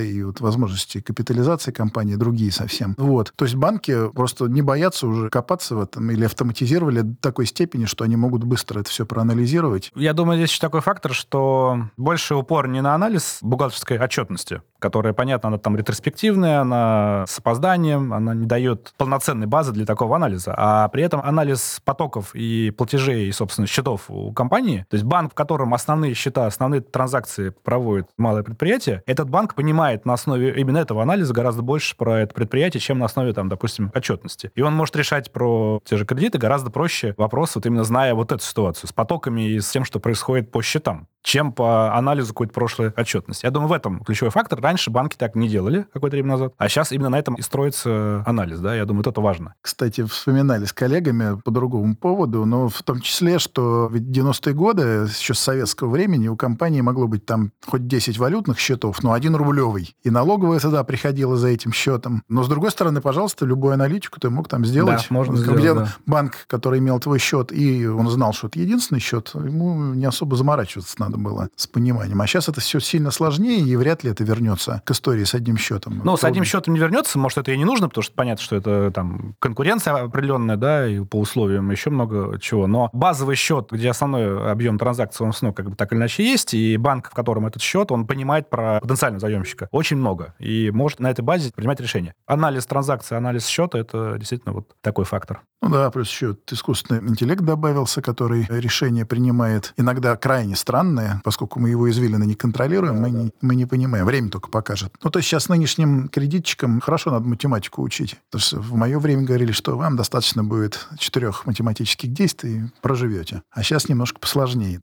и 0.01 0.23
вот 0.23 0.41
возможности 0.41 1.01
капитализации 1.01 1.71
компании 1.71 2.15
другие 2.15 2.51
совсем. 2.51 2.95
Вот. 2.97 3.33
То 3.35 3.45
есть 3.45 3.55
банки 3.55 4.09
просто 4.11 4.45
не 4.45 4.61
боятся 4.61 5.07
уже 5.07 5.29
копаться 5.29 5.75
в 5.75 5.81
этом 5.81 6.09
или 6.11 6.25
автоматизировали 6.25 7.01
до 7.01 7.15
такой 7.21 7.45
степени, 7.45 7.85
что 7.85 8.03
они 8.03 8.15
могут 8.15 8.43
быстро 8.43 8.79
это 8.79 8.89
все 8.89 9.05
проанализировать. 9.05 9.91
Я 9.95 10.13
думаю, 10.13 10.37
здесь 10.37 10.51
еще 10.51 10.61
такой 10.61 10.81
фактор, 10.81 11.13
что 11.13 11.89
больше 11.97 12.35
упор 12.35 12.67
не 12.67 12.81
на 12.81 12.95
анализ 12.95 13.39
бухгалтерской 13.41 13.97
отчетности, 13.99 14.61
которая, 14.79 15.13
понятно, 15.13 15.49
она 15.49 15.57
там 15.57 15.75
ретроспективная, 15.75 16.61
она 16.61 17.25
с 17.27 17.37
опозданием, 17.39 18.13
она 18.13 18.33
не 18.33 18.45
дает 18.45 18.93
полноценной 18.97 19.47
базы 19.47 19.71
для 19.71 19.85
такого 19.85 20.15
анализа. 20.15 20.53
А 20.57 20.87
при 20.89 21.03
этом 21.03 21.21
анализ 21.21 21.81
потоков 21.83 22.31
и 22.33 22.71
платежей, 22.71 23.27
и, 23.27 23.31
собственно, 23.31 23.67
счетов 23.67 24.09
у 24.09 24.31
компании, 24.33 24.85
то 24.89 24.95
есть 24.95 25.05
банк, 25.05 25.33
в 25.33 25.35
котором 25.35 25.73
основные 25.73 26.13
счета, 26.13 26.45
основные 26.45 26.81
транзакции 26.81 27.49
проводит 27.63 28.07
малое 28.17 28.43
предприятие, 28.43 29.03
этот 29.05 29.29
банк 29.29 29.55
понимает 29.55 30.05
на 30.05 30.13
основе 30.13 30.59
именно 30.59 30.77
этого 30.77 31.03
анализа 31.03 31.33
гораздо 31.33 31.61
больше 31.61 31.95
про 31.95 32.21
это 32.21 32.33
предприятие, 32.33 32.81
чем 32.81 32.99
на 32.99 33.05
основе, 33.05 33.33
там, 33.33 33.49
допустим, 33.49 33.91
отчетности. 33.93 34.51
И 34.55 34.61
он 34.61 34.73
может 34.73 34.95
решать 34.95 35.31
про 35.31 35.81
те 35.83 35.97
же 35.97 36.05
кредиты 36.05 36.37
гораздо 36.37 36.71
проще 36.71 37.13
вопрос, 37.17 37.55
вот 37.55 37.65
именно 37.65 37.83
зная 37.83 38.13
вот 38.13 38.31
эту 38.31 38.43
ситуацию 38.43 38.87
с 38.87 38.93
потоками 38.93 39.49
и 39.49 39.59
с 39.59 39.69
тем, 39.69 39.83
что 39.83 39.99
происходит 39.99 40.51
по 40.51 40.61
счетам 40.61 41.07
чем 41.23 41.51
по 41.51 41.95
анализу 41.95 42.29
какой-то 42.29 42.53
прошлой 42.53 42.89
отчетности. 42.89 43.45
Я 43.45 43.51
думаю, 43.51 43.69
в 43.69 43.73
этом 43.73 43.99
ключевой 44.03 44.31
фактор. 44.31 44.61
Раньше 44.61 44.89
банки 44.89 45.15
так 45.17 45.35
не 45.35 45.47
делали 45.47 45.85
какое-то 45.93 46.15
время 46.15 46.29
назад, 46.29 46.53
а 46.57 46.69
сейчас 46.69 46.91
именно 46.91 47.09
на 47.09 47.19
этом 47.19 47.35
и 47.35 47.41
строится 47.41 48.23
анализ, 48.25 48.59
да, 48.59 48.75
я 48.75 48.85
думаю, 48.85 49.03
вот 49.03 49.11
это 49.11 49.21
важно. 49.21 49.55
Кстати, 49.61 50.03
вспоминали 50.05 50.65
с 50.65 50.73
коллегами 50.73 51.39
по 51.39 51.51
другому 51.51 51.95
поводу, 51.95 52.45
но 52.45 52.69
в 52.69 52.81
том 52.83 53.01
числе, 53.01 53.39
что 53.39 53.89
ведь 53.91 54.03
90-е 54.03 54.53
годы, 54.53 54.81
еще 55.07 55.33
с 55.33 55.39
советского 55.39 55.89
времени, 55.89 56.27
у 56.27 56.35
компании 56.35 56.81
могло 56.81 57.07
быть 57.07 57.25
там 57.25 57.51
хоть 57.65 57.87
10 57.87 58.17
валютных 58.17 58.59
счетов, 58.59 59.03
но 59.03 59.13
один 59.13 59.35
рублевый. 59.35 59.95
И 60.03 60.09
налоговая 60.09 60.59
тогда 60.59 60.83
приходила 60.83 61.37
за 61.37 61.49
этим 61.49 61.73
счетом. 61.73 62.23
Но, 62.29 62.43
с 62.43 62.47
другой 62.47 62.71
стороны, 62.71 63.01
пожалуйста, 63.01 63.45
любую 63.45 63.73
аналитику 63.73 64.19
ты 64.19 64.29
мог 64.29 64.47
там 64.47 64.65
сделать. 64.65 65.07
Да, 65.09 65.15
можно 65.15 65.37
сделать, 65.37 65.59
Где 65.59 65.73
да. 65.73 65.89
банк, 66.05 66.45
который 66.47 66.79
имел 66.79 66.99
твой 66.99 67.19
счет, 67.19 67.51
и 67.51 67.87
он 67.87 68.09
знал, 68.09 68.33
что 68.33 68.47
это 68.47 68.59
единственный 68.59 68.99
счет, 68.99 69.31
ему 69.33 69.93
не 69.93 70.05
особо 70.05 70.35
заморачиваться 70.35 70.95
надо 70.99 71.08
было 71.17 71.49
с 71.55 71.67
пониманием. 71.67 72.21
А 72.21 72.27
сейчас 72.27 72.49
это 72.49 72.61
все 72.61 72.79
сильно 72.79 73.11
сложнее, 73.11 73.61
и 73.61 73.75
вряд 73.75 74.03
ли 74.03 74.11
это 74.11 74.23
вернется 74.23 74.81
к 74.85 74.91
истории 74.91 75.23
с 75.23 75.33
одним 75.33 75.57
счетом. 75.57 76.01
Ну, 76.03 76.17
с 76.17 76.23
одним 76.23 76.43
счетом 76.43 76.73
не 76.73 76.79
вернется, 76.79 77.17
может, 77.19 77.37
это 77.37 77.51
и 77.51 77.57
не 77.57 77.65
нужно, 77.65 77.89
потому 77.89 78.03
что 78.03 78.13
понятно, 78.13 78.43
что 78.43 78.55
это 78.55 78.91
там 78.91 79.35
конкуренция 79.39 79.93
определенная, 79.95 80.57
да, 80.57 80.87
и 80.87 80.99
по 81.03 81.19
условиям 81.19 81.69
еще 81.71 81.89
много 81.89 82.39
чего. 82.39 82.67
Но 82.67 82.89
базовый 82.93 83.35
счет, 83.35 83.69
где 83.71 83.89
основной 83.89 84.51
объем 84.51 84.77
транзакций, 84.77 85.25
он 85.25 85.33
снова 85.33 85.53
как 85.53 85.69
бы 85.69 85.75
так 85.75 85.91
или 85.91 85.99
иначе 85.99 86.23
есть, 86.23 86.53
и 86.53 86.77
банк, 86.77 87.09
в 87.09 87.13
котором 87.13 87.45
этот 87.45 87.61
счет, 87.61 87.91
он 87.91 88.07
понимает 88.07 88.49
про 88.49 88.79
потенциального 88.81 89.19
заемщика 89.19 89.67
очень 89.71 89.97
много, 89.97 90.35
и 90.39 90.71
может 90.71 90.99
на 90.99 91.09
этой 91.09 91.21
базе 91.21 91.51
принимать 91.53 91.79
решения. 91.79 92.13
Анализ 92.25 92.65
транзакции, 92.65 93.15
анализ 93.15 93.45
счета, 93.45 93.77
это 93.79 94.15
действительно 94.17 94.53
вот 94.53 94.75
такой 94.81 95.05
фактор. 95.05 95.41
Ну 95.61 95.69
да, 95.69 95.91
плюс 95.91 96.09
еще 96.09 96.37
искусственный 96.49 97.01
интеллект 97.09 97.41
добавился, 97.41 98.01
который 98.01 98.45
решение 98.49 99.05
принимает 99.05 99.73
иногда 99.77 100.15
крайне 100.15 100.55
странные, 100.55 101.21
поскольку 101.23 101.59
мы 101.59 101.69
его 101.69 101.89
извилины 101.89 102.23
не 102.23 102.35
контролируем, 102.35 102.95
мы 102.95 103.09
не, 103.09 103.31
мы 103.41 103.55
не 103.55 103.65
понимаем. 103.65 104.05
Время 104.05 104.29
только 104.29 104.49
покажет. 104.49 104.93
Ну, 105.03 105.09
то 105.09 105.19
есть 105.19 105.27
сейчас 105.27 105.49
нынешним 105.49 106.07
кредитчикам 106.07 106.79
хорошо 106.79 107.11
надо 107.11 107.27
математику 107.27 107.81
учить. 107.81 108.15
Потому 108.29 108.41
что 108.41 108.59
в 108.59 108.73
мое 108.75 108.99
время 108.99 109.23
говорили, 109.23 109.51
что 109.51 109.77
вам 109.77 109.95
достаточно 109.97 110.43
будет 110.43 110.87
четырех 110.97 111.45
математических 111.45 112.11
действий, 112.11 112.71
проживете. 112.81 113.43
А 113.51 113.61
сейчас 113.61 113.89
немножко 113.89 114.19
посложнее. 114.19 114.81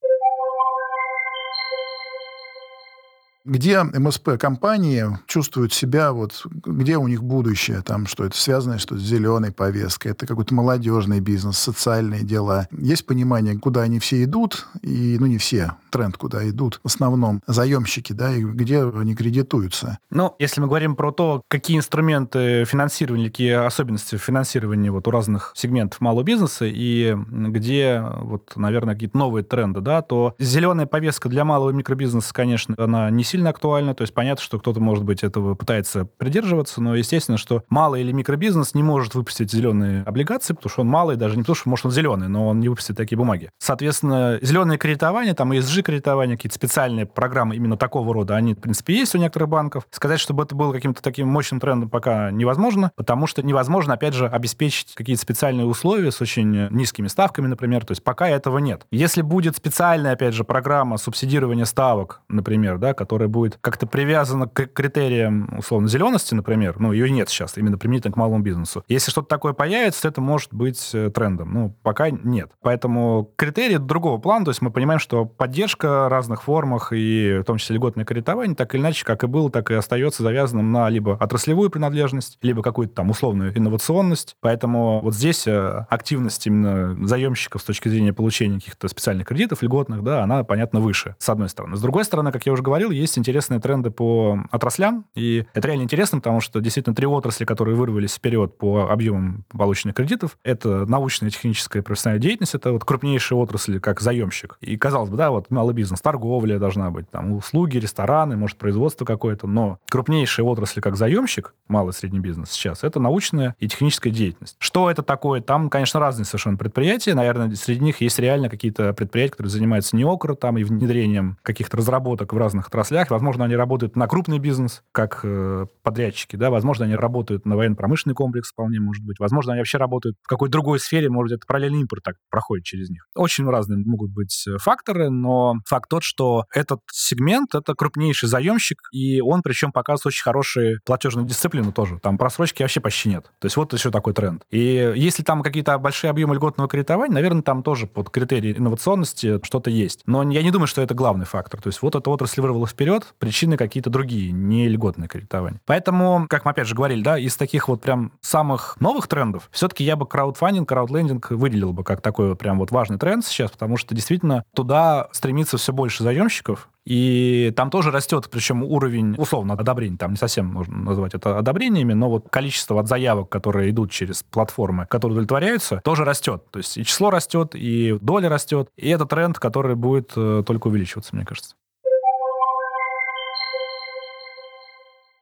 Где 3.47 3.83
МСП-компании 3.83 5.19
чувствуют 5.27 5.73
себя, 5.73 6.13
вот, 6.13 6.45
где 6.51 6.97
у 6.97 7.07
них 7.09 7.23
будущее, 7.23 7.83
там, 7.83 8.07
что 8.07 8.25
это 8.25 8.37
связано 8.37 8.79
что 8.79 8.97
с 8.97 9.01
зеленой 9.01 9.53
повесткой, 9.53 10.09
это 10.09 10.27
какой-то 10.27 10.55
молодежный 10.55 11.21
бизнес, 11.21 11.59
социальные 11.59 12.25
дела. 12.25 12.69
Есть 12.73 13.07
понимание, 13.07 13.59
куда 13.59 13.83
они 13.83 14.01
все 14.01 14.25
идут, 14.25 14.67
и, 14.83 15.17
ну, 15.19 15.27
не 15.27 15.39
все, 15.39 15.73
тренд, 15.91 16.17
куда 16.17 16.49
идут, 16.49 16.81
в 16.83 16.87
основном 16.87 17.41
заемщики, 17.47 18.13
да, 18.13 18.35
и 18.35 18.43
где 18.43 18.83
они 18.83 19.15
кредитуются. 19.15 19.99
Ну, 20.11 20.35
если 20.39 20.61
мы 20.61 20.67
говорим 20.67 20.97
про 20.97 21.13
то, 21.13 21.43
какие 21.49 21.79
инструменты 21.79 22.65
финансирования, 22.65 23.27
какие 23.27 23.53
особенности 23.53 24.17
финансирования 24.17 24.91
вот 24.91 25.07
у 25.07 25.11
разных 25.11 25.53
сегментов 25.55 26.01
малого 26.01 26.25
бизнеса, 26.25 26.65
и 26.67 27.17
где, 27.31 28.03
вот, 28.21 28.53
наверное, 28.57 28.95
какие-то 28.95 29.17
новые 29.17 29.45
тренды, 29.45 29.81
да, 29.81 30.03
то 30.03 30.35
зеленая 30.39 30.87
повестка 30.87 31.29
для 31.29 31.45
малого 31.45 31.71
микробизнеса, 31.71 32.35
конечно, 32.35 32.75
она 32.79 33.11
не 33.11 33.25
сильно 33.25 33.36
сильно 33.37 33.51
актуально. 33.51 33.95
То 33.95 34.01
есть 34.01 34.15
понятно, 34.15 34.43
что 34.43 34.59
кто-то, 34.59 34.81
может 34.81 35.05
быть, 35.05 35.23
этого 35.23 35.55
пытается 35.55 36.07
придерживаться, 36.07 36.81
но 36.81 36.95
естественно, 36.95 37.37
что 37.37 37.65
малый 37.69 38.01
или 38.01 38.11
микробизнес 38.13 38.73
не 38.75 38.83
может 38.83 39.15
выпустить 39.15 39.53
зеленые 39.53 40.03
облигации, 40.05 40.55
потому 40.55 40.71
что 40.71 40.81
он 40.81 40.89
малый, 40.89 41.17
даже 41.17 41.37
не 41.37 41.43
потому, 41.43 41.55
что, 41.55 41.69
может, 41.69 41.85
он 41.85 41.93
зеленый, 41.93 42.29
но 42.29 42.49
он 42.49 42.61
не 42.61 42.71
выпустит 42.71 42.97
такие 42.97 43.19
бумаги. 43.19 43.51
Соответственно, 43.59 44.39
зеленые 44.41 44.79
кредитования, 44.79 45.35
там 45.35 45.53
ESG 45.53 45.83
кредитования, 45.83 46.37
какие-то 46.37 46.55
специальные 46.55 47.05
программы 47.05 47.57
именно 47.57 47.77
такого 47.77 48.15
рода, 48.15 48.37
они, 48.37 48.55
в 48.55 48.59
принципе, 48.59 48.95
есть 48.95 49.15
у 49.15 49.19
некоторых 49.19 49.51
банков. 49.51 49.87
Сказать, 49.91 50.19
чтобы 50.19 50.45
это 50.45 50.55
было 50.55 50.73
каким-то 50.73 51.03
таким 51.03 51.29
мощным 51.29 51.61
трендом 51.61 51.91
пока 51.91 52.31
невозможно, 52.31 52.91
потому 52.97 53.27
что 53.27 53.43
невозможно, 53.43 53.93
опять 53.93 54.15
же, 54.15 54.27
обеспечить 54.27 54.95
какие-то 54.95 55.21
специальные 55.21 55.67
условия 55.67 56.11
с 56.11 56.23
очень 56.23 56.69
низкими 56.71 57.09
ставками, 57.09 57.49
например. 57.49 57.85
То 57.85 57.93
есть 57.93 58.03
пока 58.03 58.29
этого 58.29 58.57
нет. 58.59 58.87
Если 58.91 59.21
будет 59.21 59.57
специальная, 59.57 60.13
опять 60.13 60.33
же, 60.33 60.45
программа 60.45 60.97
субсидирования 60.97 61.67
ставок, 61.67 62.23
например, 62.31 62.79
да, 62.79 62.95
которая 62.95 63.26
которая 63.27 63.29
будет 63.29 63.59
как-то 63.61 63.87
привязана 63.87 64.49
к 64.49 64.67
критериям, 64.67 65.59
условно, 65.59 65.89
зелености, 65.89 66.35
например, 66.35 66.77
ну, 66.79 66.93
ее 66.93 67.11
нет 67.11 67.29
сейчас, 67.29 67.57
именно 67.59 67.79
применительно 67.79 68.13
к 68.13 68.17
малому 68.17 68.43
бизнесу. 68.43 68.85
Если 68.89 69.11
что-то 69.11 69.29
такое 69.29 69.53
появится, 69.53 70.09
это 70.09 70.21
может 70.21 70.53
быть 70.53 70.91
э, 70.95 71.11
трендом. 71.11 71.53
Ну, 71.53 71.77
пока 71.83 72.11
нет. 72.11 72.51
Поэтому 72.63 73.31
критерии 73.37 73.77
другого 73.77 74.19
плана, 74.19 74.45
то 74.45 74.51
есть 74.51 74.63
мы 74.63 74.71
понимаем, 74.71 75.01
что 75.01 75.25
поддержка 75.25 76.07
в 76.07 76.09
разных 76.09 76.43
формах, 76.43 76.93
и 76.93 77.39
в 77.41 77.45
том 77.45 77.59
числе 77.59 77.77
льготное 77.77 78.05
кредитование, 78.05 78.55
так 78.55 78.75
или 78.75 78.83
иначе, 78.83 79.05
как 79.05 79.25
и 79.25 79.27
было, 79.27 79.51
так 79.51 79.71
и 79.71 79.75
остается 79.75 80.23
завязанным 80.23 80.73
на 80.73 80.89
либо 80.89 81.17
отраслевую 81.19 81.71
принадлежность, 81.71 82.39
либо 82.43 82.63
какую-то 82.63 82.95
там 82.95 83.11
условную 83.11 83.57
инновационность. 83.57 84.37
Поэтому 84.41 85.01
вот 85.03 85.15
здесь 85.15 85.47
э, 85.47 85.87
активность 85.91 86.47
именно 86.47 87.07
заемщиков 87.07 87.63
с 87.63 87.65
точки 87.65 87.89
зрения 87.89 88.13
получения 88.13 88.57
каких-то 88.57 88.89
специальных 88.89 89.27
кредитов 89.27 89.63
льготных, 89.63 90.03
да, 90.03 90.23
она, 90.23 90.45
понятно, 90.45 90.81
выше, 90.81 91.17
с 91.19 91.29
одной 91.29 91.49
стороны. 91.49 91.77
С 91.77 91.81
другой 91.81 92.05
стороны, 92.05 92.33
как 92.33 92.47
я 92.47 92.53
уже 92.53 92.63
говорил, 92.63 92.91
есть 92.91 93.06
есть 93.07 93.19
интересные 93.19 93.61
тренды 93.61 93.91
по 93.91 94.39
отраслям, 94.51 95.07
и 95.15 95.47
это 95.55 95.69
реально 95.69 95.85
интересно, 95.85 96.19
потому 96.19 96.41
что 96.41 96.61
действительно 96.61 96.95
три 96.95 97.07
отрасли, 97.07 97.45
которые 97.45 97.77
вырвались 97.77 98.15
вперед 98.15 98.59
по 98.59 98.89
объемам 98.91 99.45
полученных 99.49 99.95
кредитов, 99.95 100.39
это 100.43 100.87
научная, 100.87 101.31
техническая, 101.31 101.83
профессиональная 101.83 102.23
деятельность, 102.23 102.55
это 102.55 102.73
вот 102.73 102.85
крупнейшие 102.85 103.39
отрасли, 103.39 103.79
как 103.79 104.01
заемщик. 104.01 104.59
И, 104.61 104.77
казалось 104.77 105.11
бы, 105.11 105.17
да, 105.17 105.31
вот 105.31 105.51
малый 105.51 105.75
бизнес, 105.75 106.01
торговля 106.01 106.59
должна 106.59 106.91
быть, 106.91 107.09
там, 107.11 107.33
услуги, 107.33 107.79
рестораны, 107.79 108.37
может, 108.37 108.57
производство 108.59 109.05
какое-то, 109.05 109.47
но 109.47 109.79
крупнейшие 109.89 110.45
отрасли, 110.45 110.81
как 110.81 110.97
заемщик, 110.97 111.55
малый 111.69 111.91
и 111.91 111.93
средний 111.93 112.21
бизнес 112.21 112.51
сейчас, 112.51 112.85
это 112.85 113.01
научная 113.01 113.55
и 113.59 113.69
техническая 113.69 114.13
деятельность. 114.13 114.57
Что 114.59 114.91
это 114.91 115.03
такое? 115.03 115.41
Там, 115.41 115.71
конечно, 115.71 116.01
разные 116.01 116.25
совершенно 116.25 116.57
предприятия, 116.57 117.15
наверное, 117.15 117.55
среди 117.55 117.81
них 117.81 118.01
есть 118.01 118.19
реально 118.19 118.49
какие-то 118.49 118.93
предприятия, 118.93 119.33
которые 119.33 119.51
занимаются 119.51 119.97
неокро 119.97 120.35
там 120.35 120.59
и 120.59 120.65
внедрением 120.65 121.39
каких-то 121.43 121.77
разработок 121.77 122.33
в 122.33 122.37
разных 122.37 122.69
отраслях, 122.69 122.96
отраслях. 122.97 123.11
Возможно, 123.11 123.45
они 123.45 123.57
работают 123.57 123.97
на 123.97 124.07
крупный 124.07 124.39
бизнес, 124.39 124.83
как 124.93 125.21
э, 125.23 125.67
подрядчики, 125.83 126.37
да, 126.37 126.51
возможно, 126.51 126.85
они 126.85 126.95
работают 126.95 127.47
на 127.47 127.57
военно-промышленный 127.57 128.15
комплекс, 128.15 128.51
вполне 128.51 128.81
может 128.81 129.05
быть. 129.05 129.19
Возможно, 129.19 129.53
они 129.53 129.61
вообще 129.61 129.79
работают 129.79 130.17
в 130.23 130.29
какой-то 130.29 130.53
другой 130.53 130.81
сфере, 130.81 131.09
может 131.09 131.37
это 131.37 131.47
параллельный 131.47 131.81
импорт 131.81 132.03
так 132.03 132.17
проходит 132.31 132.65
через 132.65 132.91
них. 132.91 133.07
Очень 133.15 133.49
разные 133.49 133.79
могут 133.85 134.13
быть 134.13 134.45
э, 134.49 134.59
факторы, 134.59 135.11
но 135.11 135.55
факт 135.67 135.89
тот, 135.89 136.03
что 136.03 136.45
этот 136.53 136.81
сегмент— 136.91 137.55
это 137.55 137.75
крупнейший 137.75 138.29
заемщик, 138.29 138.79
и 138.93 139.21
он 139.21 139.43
причем 139.43 139.73
показывает 139.73 140.07
очень 140.07 140.23
хорошую 140.23 140.81
платежную 140.85 141.27
дисциплину 141.27 141.73
тоже. 141.73 141.99
Там 142.03 142.19
просрочки 142.19 142.63
вообще 142.63 142.81
почти 142.81 143.09
нет. 143.09 143.25
То 143.39 143.47
есть 143.47 143.57
вот 143.57 143.73
еще 143.73 143.91
такой 143.91 144.15
тренд. 144.15 144.43
И 144.51 144.93
если 144.97 145.23
там 145.23 145.43
какие-то 145.43 145.79
большие 145.79 146.11
объемы 146.11 146.35
льготного 146.35 146.69
кредитования, 146.69 147.15
наверное, 147.15 147.43
там 147.43 147.63
тоже 147.63 147.87
под 147.87 148.11
критерии 148.11 148.57
инновационности 148.57 149.41
что-то 149.43 149.71
есть. 149.71 150.03
Но 150.07 150.23
я 150.31 150.43
не 150.43 150.51
думаю, 150.51 150.67
что 150.67 150.83
это 150.83 150.95
главный 150.95 151.27
фактор. 151.27 151.61
То 151.61 151.69
есть 151.69 151.83
вот 151.83 151.95
эта 151.95 152.11
отрасль 152.11 152.41
вырвала 152.41 152.67
вперед, 152.67 152.86
вперед, 152.87 153.15
причины 153.19 153.57
какие-то 153.57 153.91
другие, 153.91 154.31
не 154.31 154.69
льготное 154.69 155.09
кредитование. 155.09 155.61
Поэтому, 155.67 156.27
как 156.29 156.45
мы 156.45 156.53
опять 156.53 156.69
же 156.69 156.77
говорили, 156.77 157.03
да, 157.03 157.19
из 157.19 157.37
таких 157.37 157.67
вот 157.67 157.83
прям 157.83 158.13
самых 158.21 158.77
новых 158.79 159.09
трендов, 159.09 159.49
все-таки 159.51 159.83
я 159.83 159.97
бы 159.97 160.07
краудфандинг, 160.07 160.69
краудлендинг 160.69 161.33
выделил 161.33 161.73
бы 161.73 161.83
как 161.83 162.01
такой 162.01 162.29
вот 162.29 162.39
прям 162.39 162.61
вот 162.61 162.71
важный 162.71 162.97
тренд 162.97 163.25
сейчас, 163.27 163.51
потому 163.51 163.77
что 163.77 163.93
действительно 163.93 164.45
туда 164.55 165.09
стремится 165.11 165.57
все 165.57 165.73
больше 165.73 166.05
заемщиков, 166.05 166.69
и 166.85 167.53
там 167.57 167.71
тоже 167.71 167.91
растет, 167.91 168.29
причем 168.31 168.63
уровень, 168.63 169.17
условно, 169.19 169.55
одобрения, 169.55 169.97
там 169.97 170.13
не 170.13 170.17
совсем 170.17 170.47
можно 170.47 170.77
назвать 170.77 171.15
это 171.15 171.37
одобрениями, 171.37 171.95
но 171.95 172.09
вот 172.09 172.29
количество 172.31 172.79
от 172.79 172.87
заявок, 172.87 173.29
которые 173.29 173.71
идут 173.71 173.91
через 173.91 174.23
платформы, 174.23 174.87
которые 174.87 175.15
удовлетворяются, 175.15 175.81
тоже 175.83 176.05
растет. 176.05 176.45
То 176.53 176.61
есть 176.61 176.79
и 176.79 176.85
число 176.85 177.11
растет, 177.11 177.57
и 177.57 177.99
доля 178.01 178.29
растет, 178.29 178.69
и 178.77 178.89
это 178.89 179.05
тренд, 179.05 179.41
который 179.41 179.75
будет 179.75 180.13
э, 180.15 180.45
только 180.47 180.69
увеличиваться, 180.69 181.17
мне 181.17 181.25
кажется. 181.25 181.57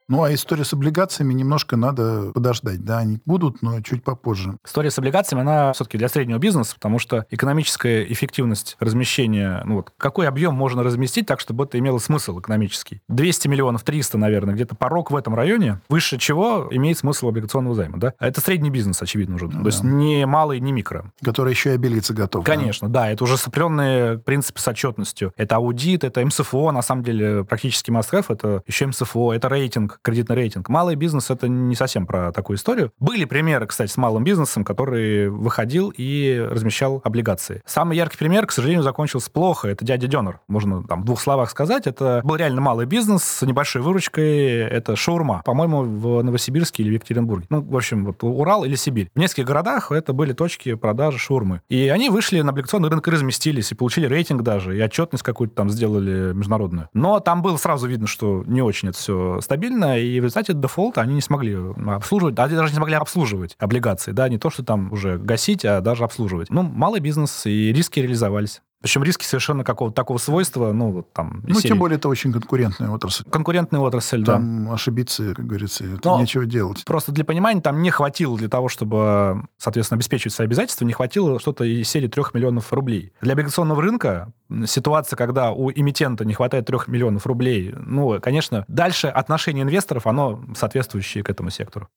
Ну, 0.07 0.23
а 0.23 0.33
история 0.33 0.63
с 0.63 0.73
облигациями 0.73 1.33
немножко 1.33 1.77
надо 1.77 2.31
подождать. 2.33 2.83
Да, 2.83 2.99
они 2.99 3.19
будут, 3.25 3.61
но 3.61 3.81
чуть 3.81 4.03
попозже. 4.03 4.57
История 4.63 4.91
с 4.91 4.99
облигациями, 4.99 5.41
она 5.41 5.73
все-таки 5.73 5.97
для 5.97 6.09
среднего 6.09 6.37
бизнеса, 6.37 6.75
потому 6.75 6.99
что 6.99 7.25
экономическая 7.31 8.03
эффективность 8.03 8.77
размещения, 8.79 9.61
ну 9.65 9.75
вот, 9.75 9.91
какой 9.97 10.27
объем 10.27 10.53
можно 10.53 10.83
разместить 10.83 11.25
так, 11.25 11.39
чтобы 11.39 11.63
это 11.63 11.79
имело 11.79 11.97
смысл 11.97 12.39
экономический? 12.39 13.01
200 13.07 13.47
миллионов, 13.47 13.83
300, 13.83 14.17
наверное, 14.17 14.53
где-то 14.53 14.75
порог 14.75 15.09
в 15.09 15.15
этом 15.15 15.33
районе, 15.33 15.79
выше 15.89 16.17
чего 16.17 16.67
имеет 16.71 16.97
смысл 16.99 17.29
облигационного 17.29 17.75
займа, 17.75 17.97
да? 17.97 18.13
А 18.19 18.27
это 18.27 18.41
средний 18.41 18.69
бизнес, 18.69 19.01
очевидно, 19.01 19.35
уже. 19.35 19.47
Ну, 19.47 19.61
То 19.61 19.67
есть 19.67 19.83
не 19.83 20.25
малый, 20.25 20.59
не 20.59 20.71
микро. 20.71 21.11
Который 21.23 21.51
еще 21.51 21.71
и 21.71 21.73
обелиться 21.73 22.13
готов. 22.13 22.45
Конечно, 22.45 22.89
да. 22.89 23.01
да. 23.01 23.11
Это 23.11 23.23
уже 23.23 23.37
сопренные 23.37 24.19
принципы 24.19 24.59
с 24.59 24.67
отчетностью. 24.67 25.33
Это 25.35 25.55
аудит, 25.55 26.03
это 26.03 26.23
МСФО, 26.23 26.71
на 26.71 26.81
самом 26.81 27.03
деле, 27.03 27.43
практически 27.43 27.89
must 27.91 28.25
это 28.29 28.63
еще 28.67 28.87
МСФО, 28.87 29.33
это 29.33 29.49
рейтинг, 29.49 29.94
кредитный 30.01 30.35
рейтинг. 30.35 30.69
Малый 30.69 30.95
бизнес— 30.95 31.29
это 31.31 31.47
не 31.47 31.75
совсем 31.75 32.05
про 32.05 32.31
такую 32.31 32.57
историю. 32.57 32.91
Были 32.99 33.25
примеры, 33.25 33.67
кстати, 33.67 33.91
с 33.91 33.97
малым 33.97 34.23
бизнесом, 34.23 34.63
который 34.63 35.29
выходил 35.29 35.93
и 35.95 36.45
размещал 36.49 37.01
облигации. 37.03 37.61
Самый 37.65 37.97
яркий 37.97 38.17
пример, 38.17 38.47
к 38.47 38.51
сожалению, 38.51 38.83
закончился 38.83 39.31
плохо. 39.31 39.67
Это 39.67 39.85
дядя 39.85 40.07
Дёнер. 40.07 40.39
Можно 40.47 40.83
там 40.83 41.01
в 41.01 41.05
двух 41.05 41.21
словах 41.21 41.49
сказать. 41.49 41.87
Это 41.87 42.21
был 42.23 42.35
реально 42.35 42.61
малый 42.61 42.85
бизнес 42.85 43.23
с 43.23 43.45
небольшой 43.45 43.81
выручкой. 43.81 44.59
Это 44.59 44.95
шаурма. 44.95 45.41
По-моему, 45.45 45.83
в 45.83 46.23
Новосибирске 46.23 46.83
или 46.83 46.91
в 46.91 46.93
Екатеринбурге. 46.93 47.47
Ну, 47.49 47.61
в 47.61 47.75
общем, 47.75 48.05
вот 48.05 48.23
Урал 48.23 48.65
или 48.65 48.75
Сибирь. 48.75 49.09
В 49.15 49.19
нескольких 49.19 49.45
городах 49.45 49.91
это 49.91 50.13
были 50.13 50.33
точки 50.33 50.73
продажи 50.75 51.17
шаурмы. 51.19 51.61
И 51.69 51.87
они 51.89 52.09
вышли 52.09 52.41
на 52.41 52.51
облигационный 52.51 52.89
рынок 52.89 53.07
и 53.07 53.11
разместились, 53.11 53.71
и 53.71 53.75
получили 53.75 54.07
рейтинг 54.07 54.41
даже, 54.41 54.77
и 54.77 54.81
отчетность 54.81 55.23
какую-то 55.23 55.55
там 55.55 55.69
сделали 55.69 56.33
международную. 56.33 56.89
Но 56.93 57.19
там 57.19 57.41
было 57.41 57.57
сразу 57.57 57.87
видно, 57.87 58.07
что 58.07 58.43
не 58.45 58.61
очень 58.61 58.89
это 58.89 58.97
все 58.97 59.39
стабильно, 59.41 59.84
сильно, 59.85 59.99
и 59.99 60.19
в 60.19 60.23
результате 60.23 60.53
дефолта 60.53 61.01
они 61.01 61.15
не 61.15 61.21
смогли 61.21 61.57
обслуживать, 61.87 62.37
они 62.39 62.55
даже 62.55 62.69
не 62.69 62.75
смогли 62.75 62.95
обслуживать 62.95 63.55
облигации, 63.59 64.11
да, 64.11 64.29
не 64.29 64.37
то, 64.37 64.49
что 64.49 64.63
там 64.63 64.91
уже 64.91 65.17
гасить, 65.17 65.65
а 65.65 65.81
даже 65.81 66.03
обслуживать. 66.03 66.49
Ну, 66.49 66.63
малый 66.63 66.99
бизнес, 66.99 67.45
и 67.45 67.71
риски 67.73 67.99
реализовались. 67.99 68.61
Причем 68.85 69.03
риски 69.03 69.25
совершенно 69.25 69.63
какого-то 69.63 69.95
такого 69.95 70.19
свойства, 70.19 70.71
ну, 70.71 70.91
вот 70.91 71.11
там... 71.11 71.41
Ну, 71.47 71.55
серии. 71.55 71.69
тем 71.69 71.79
более, 71.79 71.97
это 71.97 72.07
очень 72.07 72.31
конкурентная 72.31 72.91
отрасль. 72.91 73.23
Конкурентная 73.27 73.81
отрасль, 73.81 74.23
там 74.23 74.25
да. 74.25 74.33
Там 74.33 74.71
ошибиться, 74.71 75.33
как 75.33 75.47
говорится, 75.47 75.85
это 75.85 76.07
Но 76.07 76.19
нечего 76.19 76.45
делать. 76.45 76.85
Просто 76.85 77.11
для 77.11 77.25
понимания, 77.25 77.61
там 77.61 77.81
не 77.81 77.89
хватило 77.89 78.37
для 78.37 78.47
того, 78.47 78.69
чтобы, 78.69 79.47
соответственно, 79.57 79.95
обеспечивать 79.95 80.35
свои 80.35 80.45
обязательства, 80.45 80.85
не 80.85 80.93
хватило 80.93 81.39
что-то 81.39 81.63
из 81.63 81.89
серии 81.89 82.07
3 82.07 82.25
миллионов 82.35 82.71
рублей. 82.73 83.11
Для 83.21 83.33
облигационного 83.33 83.81
рынка 83.81 84.31
ситуация, 84.67 85.17
когда 85.17 85.51
у 85.51 85.71
эмитента 85.71 86.23
не 86.23 86.35
хватает 86.35 86.67
3 86.67 86.81
миллионов 86.85 87.25
рублей, 87.25 87.73
ну, 87.75 88.19
конечно, 88.21 88.65
дальше 88.67 89.07
отношение 89.07 89.63
инвесторов, 89.63 90.05
оно 90.05 90.45
соответствующее 90.55 91.23
к 91.23 91.31
этому 91.31 91.49
сектору. 91.49 91.89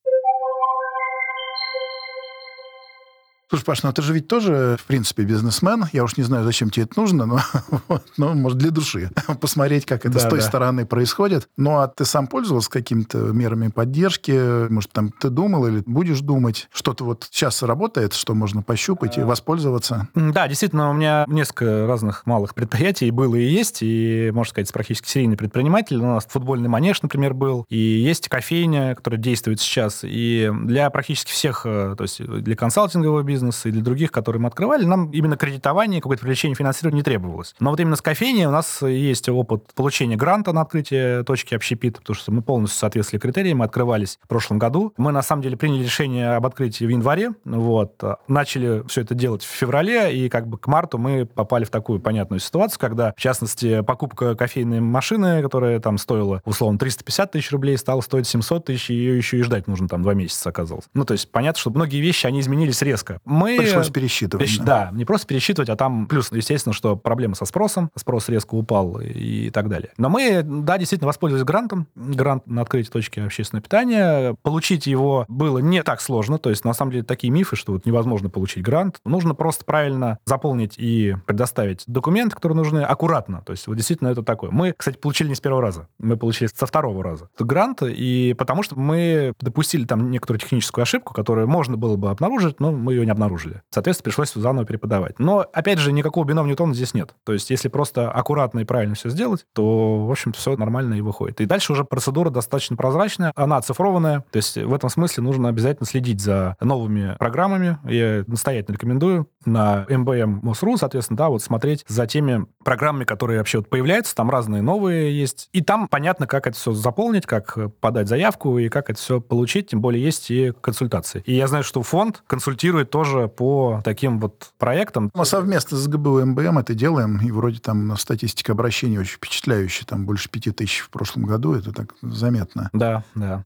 Слушай, 3.48 3.64
Паш, 3.64 3.82
ну 3.82 3.92
ты 3.94 4.02
же 4.02 4.12
ведь 4.12 4.28
тоже, 4.28 4.76
в 4.78 4.84
принципе, 4.84 5.22
бизнесмен. 5.22 5.86
Я 5.94 6.04
уж 6.04 6.18
не 6.18 6.22
знаю, 6.22 6.44
зачем 6.44 6.68
тебе 6.68 6.84
это 6.84 7.00
нужно, 7.00 7.24
но, 7.24 7.40
ну, 8.18 8.34
может, 8.34 8.58
для 8.58 8.70
души. 8.70 9.10
Посмотреть, 9.40 9.86
как 9.86 10.04
это 10.04 10.18
да, 10.18 10.20
с 10.20 10.28
той 10.28 10.40
да. 10.40 10.44
стороны 10.44 10.84
происходит. 10.84 11.48
Ну, 11.56 11.78
а 11.78 11.88
ты 11.88 12.04
сам 12.04 12.26
пользовался 12.26 12.68
какими-то 12.68 13.16
мерами 13.18 13.68
поддержки? 13.68 14.68
Может, 14.68 14.92
там 14.92 15.12
ты 15.12 15.30
думал 15.30 15.66
или 15.66 15.82
будешь 15.86 16.20
думать? 16.20 16.68
Что-то 16.72 17.04
вот 17.04 17.26
сейчас 17.30 17.62
работает, 17.62 18.12
что 18.12 18.34
можно 18.34 18.62
пощупать 18.62 19.16
и 19.16 19.22
воспользоваться? 19.22 20.08
Да, 20.14 20.46
действительно, 20.46 20.90
у 20.90 20.92
меня 20.92 21.24
несколько 21.26 21.86
разных 21.86 22.26
малых 22.26 22.54
предприятий 22.54 23.10
было 23.10 23.34
и 23.34 23.46
есть, 23.46 23.78
и, 23.80 24.30
можно 24.34 24.50
сказать, 24.50 24.70
практически 24.70 25.08
серийный 25.08 25.38
предприниматель. 25.38 25.96
У 25.96 26.02
нас 26.02 26.26
футбольный 26.28 26.68
манеж, 26.68 27.00
например, 27.00 27.32
был, 27.32 27.64
и 27.70 27.78
есть 27.78 28.28
кофейня, 28.28 28.94
которая 28.94 29.18
действует 29.18 29.58
сейчас. 29.58 30.00
И 30.02 30.52
для 30.64 30.90
практически 30.90 31.30
всех, 31.30 31.62
э, 31.64 31.94
то 31.96 32.02
есть 32.02 32.22
для 32.22 32.54
консалтингового 32.54 33.22
бизнеса, 33.22 33.37
бизнеса 33.38 33.68
или 33.68 33.80
других, 33.80 34.10
которые 34.10 34.42
мы 34.42 34.48
открывали, 34.48 34.84
нам 34.84 35.10
именно 35.12 35.36
кредитование, 35.36 36.00
какое-то 36.00 36.22
привлечение 36.22 36.56
финансирования 36.56 36.98
не 36.98 37.02
требовалось. 37.02 37.54
Но 37.60 37.70
вот 37.70 37.78
именно 37.80 37.96
с 37.96 38.02
кофейней 38.02 38.46
у 38.46 38.50
нас 38.50 38.82
есть 38.82 39.28
опыт 39.28 39.72
получения 39.74 40.16
гранта 40.16 40.52
на 40.52 40.62
открытие 40.62 41.22
точки 41.22 41.54
общепит, 41.54 41.98
потому 41.98 42.16
что 42.16 42.32
мы 42.32 42.42
полностью 42.42 42.80
соответствовали 42.80 43.20
критериям, 43.20 43.58
мы 43.58 43.64
открывались 43.64 44.18
в 44.22 44.28
прошлом 44.28 44.58
году. 44.58 44.92
Мы, 44.96 45.12
на 45.12 45.22
самом 45.22 45.42
деле, 45.42 45.56
приняли 45.56 45.84
решение 45.84 46.34
об 46.34 46.46
открытии 46.46 46.84
в 46.84 46.88
январе, 46.88 47.30
вот, 47.44 48.02
начали 48.26 48.82
все 48.88 49.02
это 49.02 49.14
делать 49.14 49.42
в 49.42 49.48
феврале, 49.48 50.16
и 50.16 50.28
как 50.28 50.48
бы 50.48 50.58
к 50.58 50.66
марту 50.66 50.98
мы 50.98 51.26
попали 51.26 51.64
в 51.64 51.70
такую 51.70 52.00
понятную 52.00 52.40
ситуацию, 52.40 52.80
когда, 52.80 53.12
в 53.16 53.20
частности, 53.20 53.82
покупка 53.82 54.34
кофейной 54.34 54.80
машины, 54.80 55.42
которая 55.42 55.78
там 55.78 55.98
стоила, 55.98 56.42
условно, 56.44 56.78
350 56.78 57.32
тысяч 57.32 57.52
рублей, 57.52 57.78
стала 57.78 58.00
стоить 58.00 58.26
700 58.26 58.64
тысяч, 58.64 58.90
и 58.90 58.94
ее 58.94 59.16
еще 59.16 59.38
и 59.38 59.42
ждать 59.42 59.68
нужно 59.68 59.88
там 59.88 60.02
два 60.02 60.14
месяца 60.14 60.48
оказалось. 60.48 60.86
Ну, 60.94 61.04
то 61.04 61.12
есть 61.12 61.30
понятно, 61.30 61.60
что 61.60 61.70
многие 61.70 62.00
вещи, 62.00 62.26
они 62.26 62.40
изменились 62.40 62.82
резко 62.82 63.20
мы... 63.28 63.56
Пришлось 63.58 63.90
пересчитывать. 63.90 64.46
Пересч... 64.46 64.58
Да. 64.58 64.90
да, 64.90 64.96
не 64.96 65.04
просто 65.04 65.26
пересчитывать, 65.26 65.68
а 65.68 65.76
там 65.76 66.06
плюс, 66.06 66.30
естественно, 66.32 66.72
что 66.72 66.96
проблема 66.96 67.34
со 67.34 67.44
спросом, 67.44 67.90
спрос 67.94 68.28
резко 68.28 68.54
упал 68.54 69.00
и 69.00 69.50
так 69.50 69.68
далее. 69.68 69.90
Но 69.98 70.08
мы, 70.08 70.42
да, 70.42 70.78
действительно 70.78 71.06
воспользовались 71.06 71.44
грантом, 71.44 71.86
грант 71.94 72.46
на 72.46 72.62
открытие 72.62 72.90
точки 72.90 73.20
общественного 73.20 73.62
питания. 73.62 74.36
Получить 74.42 74.86
его 74.86 75.24
было 75.28 75.58
не 75.58 75.82
так 75.82 76.00
сложно, 76.00 76.38
то 76.38 76.50
есть, 76.50 76.64
на 76.64 76.72
самом 76.72 76.92
деле, 76.92 77.04
такие 77.04 77.30
мифы, 77.32 77.56
что 77.56 77.72
вот 77.72 77.86
невозможно 77.86 78.30
получить 78.30 78.62
грант. 78.62 79.00
Нужно 79.04 79.34
просто 79.34 79.64
правильно 79.64 80.18
заполнить 80.24 80.74
и 80.78 81.16
предоставить 81.26 81.84
документы, 81.86 82.34
которые 82.34 82.56
нужны, 82.56 82.80
аккуратно. 82.80 83.42
То 83.44 83.52
есть, 83.52 83.66
вот 83.66 83.76
действительно 83.76 84.08
это 84.08 84.22
такое. 84.22 84.50
Мы, 84.50 84.72
кстати, 84.76 84.96
получили 84.96 85.28
не 85.28 85.34
с 85.34 85.40
первого 85.40 85.62
раза, 85.62 85.88
мы 85.98 86.16
получили 86.16 86.48
со 86.54 86.66
второго 86.66 87.02
раза 87.02 87.28
грант, 87.48 87.82
и 87.82 88.34
потому 88.38 88.62
что 88.62 88.78
мы 88.78 89.32
допустили 89.40 89.84
там 89.84 90.10
некоторую 90.10 90.40
техническую 90.40 90.82
ошибку, 90.82 91.12
которую 91.14 91.48
можно 91.48 91.76
было 91.76 91.96
бы 91.96 92.10
обнаружить, 92.10 92.60
но 92.60 92.70
мы 92.70 92.92
ее 92.94 93.04
не 93.04 93.10
обнаружили. 93.18 93.62
Соответственно, 93.70 94.04
пришлось 94.04 94.32
заново 94.32 94.64
переподавать. 94.64 95.18
Но, 95.18 95.44
опять 95.52 95.78
же, 95.78 95.92
никакого 95.92 96.24
бином 96.24 96.46
Ньютона 96.46 96.72
здесь 96.72 96.94
нет. 96.94 97.14
То 97.24 97.32
есть, 97.32 97.50
если 97.50 97.68
просто 97.68 98.10
аккуратно 98.10 98.60
и 98.60 98.64
правильно 98.64 98.94
все 98.94 99.10
сделать, 99.10 99.44
то, 99.52 100.06
в 100.06 100.10
общем 100.10 100.32
все 100.32 100.56
нормально 100.56 100.94
и 100.94 101.00
выходит. 101.00 101.40
И 101.40 101.46
дальше 101.46 101.72
уже 101.72 101.84
процедура 101.84 102.30
достаточно 102.30 102.76
прозрачная, 102.76 103.32
она 103.34 103.56
оцифрованная. 103.56 104.24
То 104.30 104.36
есть, 104.36 104.56
в 104.56 104.72
этом 104.72 104.88
смысле 104.88 105.24
нужно 105.24 105.48
обязательно 105.48 105.86
следить 105.86 106.20
за 106.20 106.56
новыми 106.60 107.16
программами. 107.18 107.78
Я 107.84 108.24
настоятельно 108.26 108.74
рекомендую 108.74 109.28
на 109.44 109.84
MBM 109.88 110.40
МОСРУ, 110.42 110.76
соответственно, 110.76 111.16
да, 111.16 111.28
вот 111.28 111.42
смотреть 111.42 111.84
за 111.88 112.06
теми 112.06 112.46
программами, 112.64 113.04
которые 113.04 113.38
вообще 113.38 113.58
вот 113.58 113.68
появляются, 113.68 114.14
там 114.14 114.30
разные 114.30 114.62
новые 114.62 115.18
есть. 115.18 115.48
И 115.52 115.62
там 115.62 115.88
понятно, 115.88 116.26
как 116.26 116.46
это 116.46 116.56
все 116.56 116.72
заполнить, 116.72 117.26
как 117.26 117.56
подать 117.80 118.08
заявку 118.08 118.58
и 118.58 118.68
как 118.68 118.90
это 118.90 118.98
все 118.98 119.20
получить, 119.20 119.70
тем 119.70 119.80
более 119.80 120.02
есть 120.02 120.30
и 120.30 120.52
консультации. 120.60 121.22
И 121.24 121.34
я 121.34 121.46
знаю, 121.46 121.64
что 121.64 121.82
фонд 121.82 122.22
консультирует 122.26 122.90
тоже 122.90 123.07
тоже 123.12 123.28
по 123.28 123.80
таким 123.84 124.20
вот 124.20 124.50
проектам. 124.58 125.10
Мы 125.14 125.24
совместно 125.24 125.76
с 125.76 125.86
ГБУ 125.86 126.24
МБМ 126.26 126.58
это 126.58 126.74
делаем, 126.74 127.20
и 127.20 127.30
вроде 127.30 127.58
там 127.60 127.96
статистика 127.96 128.52
обращений 128.52 128.98
очень 128.98 129.16
впечатляющая, 129.16 129.86
там 129.86 130.06
больше 130.06 130.30
пяти 130.30 130.50
тысяч 130.50 130.80
в 130.80 130.90
прошлом 130.90 131.24
году, 131.24 131.54
это 131.54 131.72
так 131.72 131.94
заметно. 132.02 132.70
Да, 132.72 133.04
да. 133.14 133.44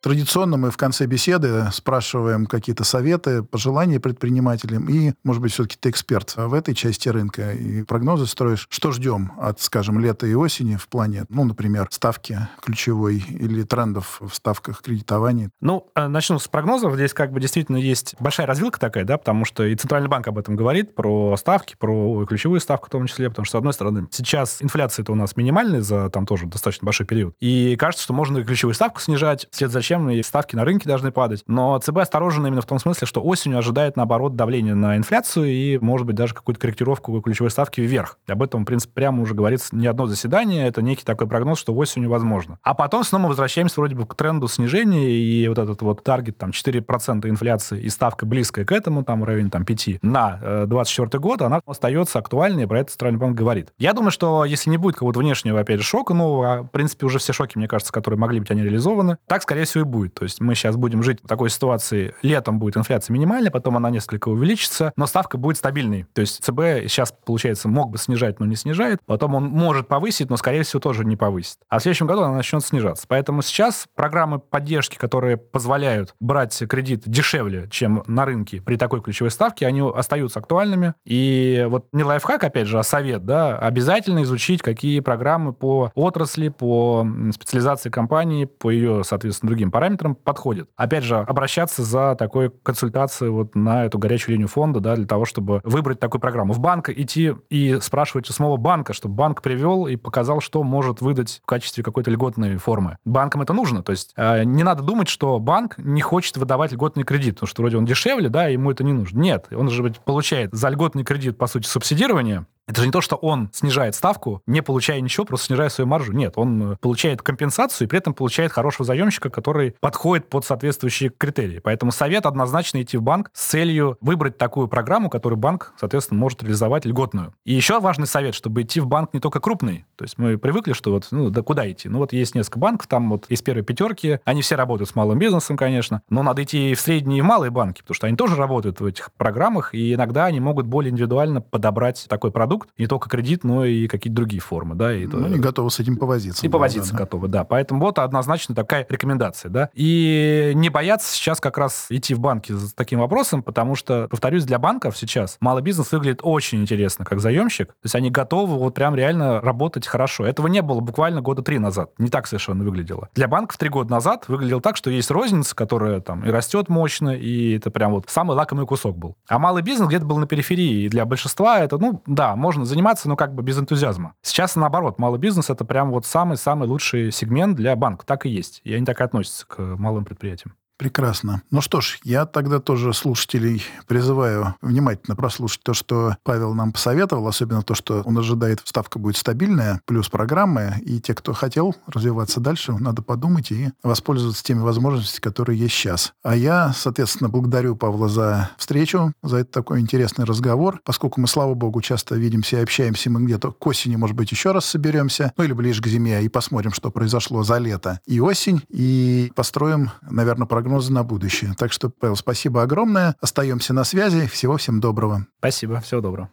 Традиционно 0.00 0.56
мы 0.56 0.70
в 0.70 0.76
конце 0.76 1.06
беседы 1.06 1.66
спрашиваем 1.72 2.46
какие-то 2.46 2.84
советы, 2.84 3.42
пожелания 3.42 3.98
предпринимателям. 3.98 4.88
И, 4.88 5.12
может 5.24 5.42
быть, 5.42 5.52
все-таки 5.52 5.76
ты 5.78 5.90
эксперт 5.90 6.34
в 6.36 6.54
этой 6.54 6.74
части 6.74 7.08
рынка 7.08 7.52
и 7.52 7.82
прогнозы 7.82 8.26
строишь. 8.26 8.66
Что 8.70 8.92
ждем 8.92 9.32
от, 9.40 9.60
скажем, 9.60 9.98
лета 9.98 10.26
и 10.26 10.34
осени 10.34 10.76
в 10.76 10.86
плане, 10.88 11.24
ну, 11.28 11.44
например, 11.44 11.88
ставки 11.90 12.38
ключевой 12.62 13.16
или 13.16 13.64
трендов 13.64 14.20
в 14.20 14.32
ставках 14.32 14.82
кредитования? 14.82 15.50
Ну, 15.60 15.90
э, 15.96 16.06
начну 16.06 16.38
с 16.38 16.46
прогнозов. 16.46 16.94
Здесь 16.94 17.12
как 17.12 17.32
бы 17.32 17.40
действительно 17.40 17.76
есть 17.76 18.14
большая 18.20 18.46
развилка 18.46 18.78
такая, 18.78 19.04
да, 19.04 19.18
потому 19.18 19.44
что 19.44 19.64
и 19.64 19.74
Центральный 19.74 20.08
банк 20.08 20.28
об 20.28 20.38
этом 20.38 20.54
говорит, 20.54 20.94
про 20.94 21.36
ставки, 21.36 21.74
про 21.76 22.24
ключевую 22.26 22.60
ставку 22.60 22.86
в 22.86 22.90
том 22.90 23.06
числе, 23.08 23.30
потому 23.30 23.46
что, 23.46 23.56
с 23.56 23.58
одной 23.58 23.72
стороны, 23.72 24.06
сейчас 24.12 24.62
инфляция 24.62 25.02
это 25.02 25.10
у 25.10 25.16
нас 25.16 25.36
минимальная 25.36 25.80
за 25.80 26.08
там 26.10 26.24
тоже 26.24 26.46
достаточно 26.46 26.84
большой 26.84 27.06
период. 27.06 27.34
И 27.40 27.74
кажется, 27.76 28.04
что 28.04 28.14
можно 28.14 28.38
и 28.38 28.44
ключевую 28.44 28.74
ставку 28.74 29.00
снижать, 29.00 29.48
вслед 29.50 29.72
за 29.72 29.82
чем 29.88 29.97
и 30.10 30.22
ставки 30.22 30.56
на 30.56 30.64
рынке 30.64 30.88
должны 30.88 31.12
падать. 31.12 31.42
Но 31.46 31.78
ЦБ 31.78 31.98
осторожен 31.98 32.46
именно 32.46 32.60
в 32.60 32.66
том 32.66 32.78
смысле, 32.78 33.06
что 33.06 33.22
осенью 33.22 33.58
ожидает, 33.58 33.96
наоборот, 33.96 34.36
давление 34.36 34.74
на 34.74 34.96
инфляцию 34.96 35.46
и, 35.46 35.78
может 35.78 36.06
быть, 36.06 36.16
даже 36.16 36.34
какую-то 36.34 36.60
корректировку 36.60 37.20
ключевой 37.20 37.50
ставки 37.50 37.80
вверх. 37.80 38.18
Об 38.26 38.42
этом, 38.42 38.62
в 38.62 38.66
принципе, 38.66 38.92
прямо 38.94 39.22
уже 39.22 39.34
говорится 39.34 39.74
не 39.74 39.86
одно 39.86 40.06
заседание, 40.06 40.66
это 40.66 40.82
некий 40.82 41.04
такой 41.04 41.26
прогноз, 41.26 41.58
что 41.58 41.74
осенью 41.74 42.10
возможно. 42.10 42.58
А 42.62 42.74
потом 42.74 43.04
снова 43.04 43.28
возвращаемся 43.28 43.80
вроде 43.80 43.94
бы 43.94 44.06
к 44.06 44.14
тренду 44.14 44.48
снижения, 44.48 45.10
и 45.10 45.48
вот 45.48 45.58
этот 45.58 45.82
вот 45.82 46.02
таргет, 46.02 46.38
там, 46.38 46.50
4% 46.50 47.28
инфляции 47.28 47.80
и 47.80 47.88
ставка 47.88 48.26
близкая 48.26 48.64
к 48.64 48.72
этому, 48.72 49.04
там, 49.04 49.24
районе 49.24 49.50
там, 49.50 49.64
5 49.64 50.02
на 50.02 50.66
24 50.66 51.08
э, 51.12 51.18
год, 51.18 51.42
она 51.42 51.60
остается 51.66 52.18
актуальной, 52.18 52.64
и 52.64 52.66
про 52.66 52.80
это 52.80 52.90
Центральный 52.90 53.18
банк 53.18 53.36
говорит. 53.36 53.72
Я 53.78 53.92
думаю, 53.92 54.10
что 54.10 54.44
если 54.44 54.70
не 54.70 54.76
будет 54.76 54.94
какого-то 54.94 55.20
внешнего, 55.20 55.60
опять 55.60 55.80
же, 55.80 55.84
шока 55.84 56.14
нового, 56.14 56.52
а, 56.52 56.62
в 56.62 56.68
принципе, 56.68 57.06
уже 57.06 57.18
все 57.18 57.32
шоки, 57.32 57.56
мне 57.56 57.68
кажется, 57.68 57.92
которые 57.92 58.18
могли 58.18 58.40
быть, 58.40 58.50
они 58.50 58.62
реализованы, 58.62 59.18
так, 59.26 59.42
скорее 59.42 59.64
всего, 59.64 59.77
всего, 59.78 59.80
и 59.80 59.84
будет. 59.84 60.14
То 60.14 60.24
есть 60.24 60.40
мы 60.40 60.54
сейчас 60.54 60.76
будем 60.76 61.02
жить 61.02 61.20
в 61.22 61.26
такой 61.26 61.50
ситуации. 61.50 62.14
Летом 62.22 62.58
будет 62.58 62.76
инфляция 62.76 63.14
минимальная, 63.14 63.50
потом 63.50 63.76
она 63.76 63.90
несколько 63.90 64.28
увеличится, 64.28 64.92
но 64.96 65.06
ставка 65.06 65.38
будет 65.38 65.56
стабильной. 65.56 66.06
То 66.12 66.20
есть 66.20 66.42
ЦБ 66.44 66.88
сейчас, 66.88 67.12
получается, 67.24 67.68
мог 67.68 67.90
бы 67.90 67.98
снижать, 67.98 68.40
но 68.40 68.46
не 68.46 68.56
снижает. 68.56 69.00
Потом 69.06 69.34
он 69.34 69.44
может 69.44 69.88
повысить, 69.88 70.30
но, 70.30 70.36
скорее 70.36 70.62
всего, 70.62 70.80
тоже 70.80 71.04
не 71.04 71.16
повысит. 71.16 71.58
А 71.68 71.78
в 71.78 71.82
следующем 71.82 72.06
году 72.06 72.22
она 72.22 72.34
начнет 72.34 72.64
снижаться. 72.64 73.04
Поэтому 73.08 73.42
сейчас 73.42 73.86
программы 73.94 74.38
поддержки, 74.38 74.96
которые 74.96 75.36
позволяют 75.36 76.14
брать 76.20 76.58
кредит 76.68 77.02
дешевле, 77.06 77.68
чем 77.70 78.02
на 78.06 78.24
рынке 78.24 78.60
при 78.60 78.76
такой 78.76 79.00
ключевой 79.02 79.30
ставке, 79.30 79.66
они 79.66 79.82
остаются 79.82 80.40
актуальными. 80.40 80.94
И 81.04 81.66
вот 81.68 81.86
не 81.92 82.04
лайфхак, 82.04 82.44
опять 82.44 82.66
же, 82.66 82.78
а 82.78 82.82
совет, 82.82 83.24
да, 83.24 83.56
обязательно 83.58 84.22
изучить, 84.22 84.62
какие 84.62 85.00
программы 85.00 85.52
по 85.52 85.90
отрасли, 85.94 86.48
по 86.48 87.06
специализации 87.32 87.90
компании, 87.90 88.44
по 88.44 88.70
ее, 88.70 89.02
соответственно, 89.04 89.48
другим 89.48 89.67
параметрам 89.70 90.14
подходят. 90.14 90.68
Опять 90.76 91.04
же, 91.04 91.16
обращаться 91.16 91.82
за 91.82 92.14
такой 92.16 92.50
консультацией 92.50 93.30
вот 93.30 93.54
на 93.54 93.84
эту 93.84 93.98
горячую 93.98 94.34
линию 94.34 94.48
фонда, 94.48 94.80
да, 94.80 94.96
для 94.96 95.06
того, 95.06 95.24
чтобы 95.24 95.60
выбрать 95.64 96.00
такую 96.00 96.20
программу. 96.20 96.52
В 96.52 96.60
банк 96.60 96.88
идти 96.90 97.34
и 97.50 97.78
спрашивать 97.80 98.28
у 98.30 98.32
самого 98.32 98.56
банка, 98.56 98.92
чтобы 98.92 99.14
банк 99.14 99.42
привел 99.42 99.86
и 99.86 99.96
показал, 99.96 100.40
что 100.40 100.62
может 100.62 101.00
выдать 101.00 101.40
в 101.42 101.46
качестве 101.46 101.84
какой-то 101.84 102.10
льготной 102.10 102.56
формы. 102.56 102.98
Банкам 103.04 103.42
это 103.42 103.52
нужно. 103.52 103.82
То 103.82 103.92
есть 103.92 104.12
э, 104.16 104.44
не 104.44 104.62
надо 104.62 104.82
думать, 104.82 105.08
что 105.08 105.38
банк 105.38 105.76
не 105.78 106.00
хочет 106.00 106.36
выдавать 106.36 106.72
льготный 106.72 107.04
кредит, 107.04 107.34
потому 107.34 107.48
что 107.48 107.62
вроде 107.62 107.76
он 107.76 107.84
дешевле, 107.84 108.28
да, 108.28 108.46
ему 108.46 108.70
это 108.70 108.84
не 108.84 108.92
нужно. 108.92 109.18
Нет, 109.18 109.46
он 109.50 109.68
же 109.68 109.92
получает 110.04 110.52
за 110.52 110.68
льготный 110.68 111.04
кредит, 111.04 111.38
по 111.38 111.46
сути, 111.46 111.66
субсидирование, 111.66 112.46
это 112.68 112.82
же 112.82 112.86
не 112.86 112.92
то, 112.92 113.00
что 113.00 113.16
он 113.16 113.48
снижает 113.52 113.94
ставку, 113.94 114.42
не 114.46 114.62
получая 114.62 115.00
ничего, 115.00 115.24
просто 115.24 115.46
снижая 115.46 115.70
свою 115.70 115.88
маржу. 115.88 116.12
Нет, 116.12 116.34
он 116.36 116.72
э, 116.72 116.76
получает 116.76 117.22
компенсацию 117.22 117.86
и 117.86 117.88
при 117.88 117.98
этом 117.98 118.12
получает 118.12 118.52
хорошего 118.52 118.84
заемщика, 118.84 119.30
который 119.30 119.74
подходит 119.80 120.28
под 120.28 120.44
соответствующие 120.44 121.08
критерии. 121.10 121.60
Поэтому 121.60 121.92
совет 121.92 122.26
однозначно 122.26 122.82
идти 122.82 122.98
в 122.98 123.02
банк 123.02 123.30
с 123.32 123.46
целью 123.46 123.96
выбрать 124.02 124.36
такую 124.36 124.68
программу, 124.68 125.08
которую 125.08 125.38
банк, 125.38 125.72
соответственно, 125.80 126.20
может 126.20 126.42
реализовать 126.42 126.84
льготную. 126.84 127.32
И 127.46 127.54
еще 127.54 127.80
важный 127.80 128.06
совет, 128.06 128.34
чтобы 128.34 128.62
идти 128.62 128.80
в 128.80 128.86
банк 128.86 129.14
не 129.14 129.20
только 129.20 129.40
крупный. 129.40 129.86
То 129.96 130.04
есть 130.04 130.18
мы 130.18 130.36
привыкли, 130.36 130.74
что 130.74 130.90
вот, 130.90 131.08
ну, 131.10 131.30
да 131.30 131.42
куда 131.42 131.70
идти? 131.70 131.88
Ну, 131.88 131.98
вот 131.98 132.12
есть 132.12 132.34
несколько 132.34 132.58
банков, 132.58 132.86
там 132.86 133.08
вот 133.08 133.24
есть 133.30 133.44
первые 133.44 133.64
пятерки, 133.64 134.20
они 134.24 134.42
все 134.42 134.56
работают 134.56 134.90
с 134.90 134.94
малым 134.94 135.18
бизнесом, 135.18 135.56
конечно, 135.56 136.02
но 136.10 136.22
надо 136.22 136.42
идти 136.42 136.74
в 136.74 136.80
средние 136.80 137.20
и 137.20 137.22
малые 137.22 137.50
банки, 137.50 137.80
потому 137.80 137.94
что 137.94 138.06
они 138.06 138.16
тоже 138.16 138.36
работают 138.36 138.80
в 138.80 138.84
этих 138.84 139.10
программах, 139.12 139.74
и 139.74 139.94
иногда 139.94 140.26
они 140.26 140.38
могут 140.38 140.66
более 140.66 140.90
индивидуально 140.90 141.40
подобрать 141.40 142.04
такой 142.08 142.30
продукт, 142.30 142.57
продукт, 142.58 142.78
не 142.78 142.86
только 142.86 143.08
кредит, 143.08 143.44
но 143.44 143.64
и 143.64 143.86
какие-то 143.86 144.16
другие 144.16 144.40
формы, 144.40 144.74
да. 144.74 144.94
И 144.94 145.06
ну, 145.06 145.24
они 145.24 145.38
готовы 145.38 145.70
с 145.70 145.80
этим 145.80 145.96
повозиться. 145.96 146.44
И 146.44 146.48
повозиться 146.48 146.92
да, 146.92 146.98
готовы, 146.98 147.28
да. 147.28 147.44
Поэтому 147.44 147.80
вот 147.80 147.98
однозначно 147.98 148.54
такая 148.54 148.86
рекомендация, 148.88 149.50
да. 149.50 149.70
И 149.74 150.52
не 150.54 150.68
бояться 150.68 151.12
сейчас 151.12 151.40
как 151.40 151.58
раз 151.58 151.86
идти 151.90 152.14
в 152.14 152.20
банки 152.20 152.52
с 152.52 152.72
таким 152.74 153.00
вопросом, 153.00 153.42
потому 153.42 153.74
что, 153.74 154.08
повторюсь, 154.10 154.44
для 154.44 154.58
банков 154.58 154.96
сейчас 154.96 155.36
малый 155.40 155.62
бизнес 155.62 155.92
выглядит 155.92 156.20
очень 156.22 156.60
интересно 156.60 157.04
как 157.04 157.20
заемщик. 157.20 157.68
То 157.68 157.84
есть 157.84 157.94
они 157.94 158.10
готовы 158.10 158.58
вот 158.58 158.74
прям 158.74 158.94
реально 158.94 159.40
работать 159.40 159.86
хорошо. 159.86 160.26
Этого 160.26 160.46
не 160.48 160.62
было 160.62 160.80
буквально 160.80 161.20
года 161.20 161.42
три 161.42 161.58
назад. 161.58 161.90
Не 161.98 162.08
так 162.08 162.26
совершенно 162.26 162.64
выглядело. 162.64 163.08
Для 163.14 163.28
банков 163.28 163.56
три 163.56 163.68
года 163.68 163.90
назад 163.90 164.24
выглядело 164.28 164.60
так, 164.60 164.76
что 164.76 164.90
есть 164.90 165.10
розница, 165.10 165.54
которая 165.54 166.00
там 166.00 166.24
и 166.24 166.30
растет 166.30 166.68
мощно, 166.68 167.10
и 167.10 167.56
это 167.56 167.70
прям 167.70 167.92
вот 167.92 168.04
самый 168.08 168.36
лакомый 168.36 168.66
кусок 168.66 168.96
был. 168.96 169.16
А 169.28 169.38
малый 169.38 169.62
бизнес 169.62 169.88
где-то 169.88 170.04
был 170.04 170.18
на 170.18 170.26
периферии. 170.26 170.84
И 170.84 170.88
для 170.88 171.04
большинства 171.04 171.60
это, 171.60 171.78
ну, 171.78 172.02
да, 172.06 172.34
можно 172.48 172.64
заниматься, 172.64 173.10
но 173.10 173.16
как 173.16 173.34
бы 173.34 173.42
без 173.42 173.58
энтузиазма. 173.58 174.14
Сейчас 174.22 174.56
наоборот, 174.56 174.98
малый 174.98 175.20
бизнес 175.20 175.50
это 175.50 175.66
прям 175.66 175.90
вот 175.90 176.06
самый-самый 176.06 176.66
лучший 176.66 177.12
сегмент 177.12 177.56
для 177.56 177.76
банка. 177.76 178.06
Так 178.06 178.24
и 178.24 178.30
есть. 178.30 178.62
И 178.64 178.72
они 178.72 178.86
так 178.86 179.02
и 179.02 179.04
относятся 179.04 179.46
к 179.46 179.58
малым 179.58 180.06
предприятиям. 180.06 180.54
Прекрасно. 180.78 181.42
Ну 181.50 181.60
что 181.60 181.80
ж, 181.80 181.98
я 182.04 182.24
тогда 182.24 182.60
тоже 182.60 182.94
слушателей 182.94 183.64
призываю 183.88 184.54
внимательно 184.62 185.16
прослушать 185.16 185.60
то, 185.64 185.74
что 185.74 186.16
Павел 186.22 186.54
нам 186.54 186.72
посоветовал, 186.72 187.26
особенно 187.26 187.62
то, 187.62 187.74
что 187.74 188.02
он 188.02 188.16
ожидает, 188.16 188.62
ставка 188.64 189.00
будет 189.00 189.16
стабильная, 189.16 189.80
плюс 189.86 190.08
программы, 190.08 190.74
и 190.82 191.00
те, 191.00 191.14
кто 191.14 191.32
хотел 191.32 191.74
развиваться 191.88 192.38
дальше, 192.38 192.72
надо 192.78 193.02
подумать 193.02 193.50
и 193.50 193.70
воспользоваться 193.82 194.44
теми 194.44 194.60
возможностями, 194.60 195.20
которые 195.20 195.58
есть 195.58 195.74
сейчас. 195.74 196.12
А 196.22 196.36
я, 196.36 196.72
соответственно, 196.72 197.28
благодарю 197.28 197.74
Павла 197.74 198.08
за 198.08 198.50
встречу, 198.56 199.12
за 199.20 199.38
этот 199.38 199.50
такой 199.50 199.80
интересный 199.80 200.26
разговор, 200.26 200.80
поскольку 200.84 201.20
мы, 201.20 201.26
слава 201.26 201.54
богу, 201.54 201.80
часто 201.80 202.14
видимся 202.14 202.58
и 202.58 202.62
общаемся, 202.62 203.10
мы 203.10 203.24
где-то 203.24 203.50
к 203.50 203.66
осени, 203.66 203.96
может 203.96 204.14
быть, 204.14 204.30
еще 204.30 204.52
раз 204.52 204.64
соберемся, 204.66 205.32
ну 205.36 205.42
или 205.42 205.52
ближе 205.54 205.82
к 205.82 205.88
зиме, 205.88 206.22
и 206.22 206.28
посмотрим, 206.28 206.72
что 206.72 206.92
произошло 206.92 207.42
за 207.42 207.58
лето 207.58 207.98
и 208.06 208.20
осень, 208.20 208.62
и 208.68 209.32
построим, 209.34 209.90
наверное, 210.08 210.46
программу 210.46 210.67
прогнозы 210.68 210.92
на 210.92 211.02
будущее. 211.02 211.54
Так 211.56 211.72
что, 211.72 211.88
Павел, 211.88 212.14
спасибо 212.16 212.62
огромное. 212.62 213.16
Остаемся 213.22 213.72
на 213.72 213.84
связи. 213.84 214.26
Всего 214.26 214.58
всем 214.58 214.80
доброго. 214.80 215.26
Спасибо. 215.38 215.80
Всего 215.80 216.02
доброго. 216.02 216.28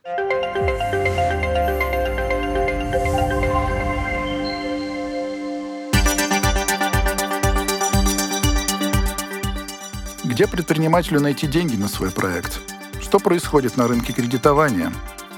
Где 10.26 10.48
предпринимателю 10.48 11.22
найти 11.22 11.48
деньги 11.48 11.78
на 11.78 11.88
свой 11.88 12.12
проект? 12.12 12.60
Что 13.00 13.20
происходит 13.20 13.78
на 13.78 13.88
рынке 13.88 14.12
кредитования? 14.12 14.92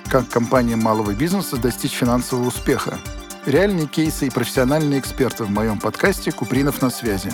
Как 0.10 0.28
компаниям 0.28 0.80
малого 0.80 1.14
бизнеса 1.14 1.58
достичь 1.58 1.92
финансового 1.92 2.48
успеха? 2.48 2.98
Реальные 3.46 3.86
кейсы 3.86 4.26
и 4.26 4.32
профессиональные 4.32 5.00
эксперты 5.00 5.44
в 5.44 5.52
моем 5.52 5.80
подкасте 5.80 6.32
«Купринов 6.32 6.82
на 6.82 6.90
связи». 6.90 7.32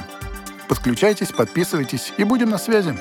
Подключайтесь, 0.74 1.32
подписывайтесь 1.32 2.14
и 2.18 2.24
будем 2.24 2.50
на 2.50 2.58
связи. 2.58 2.96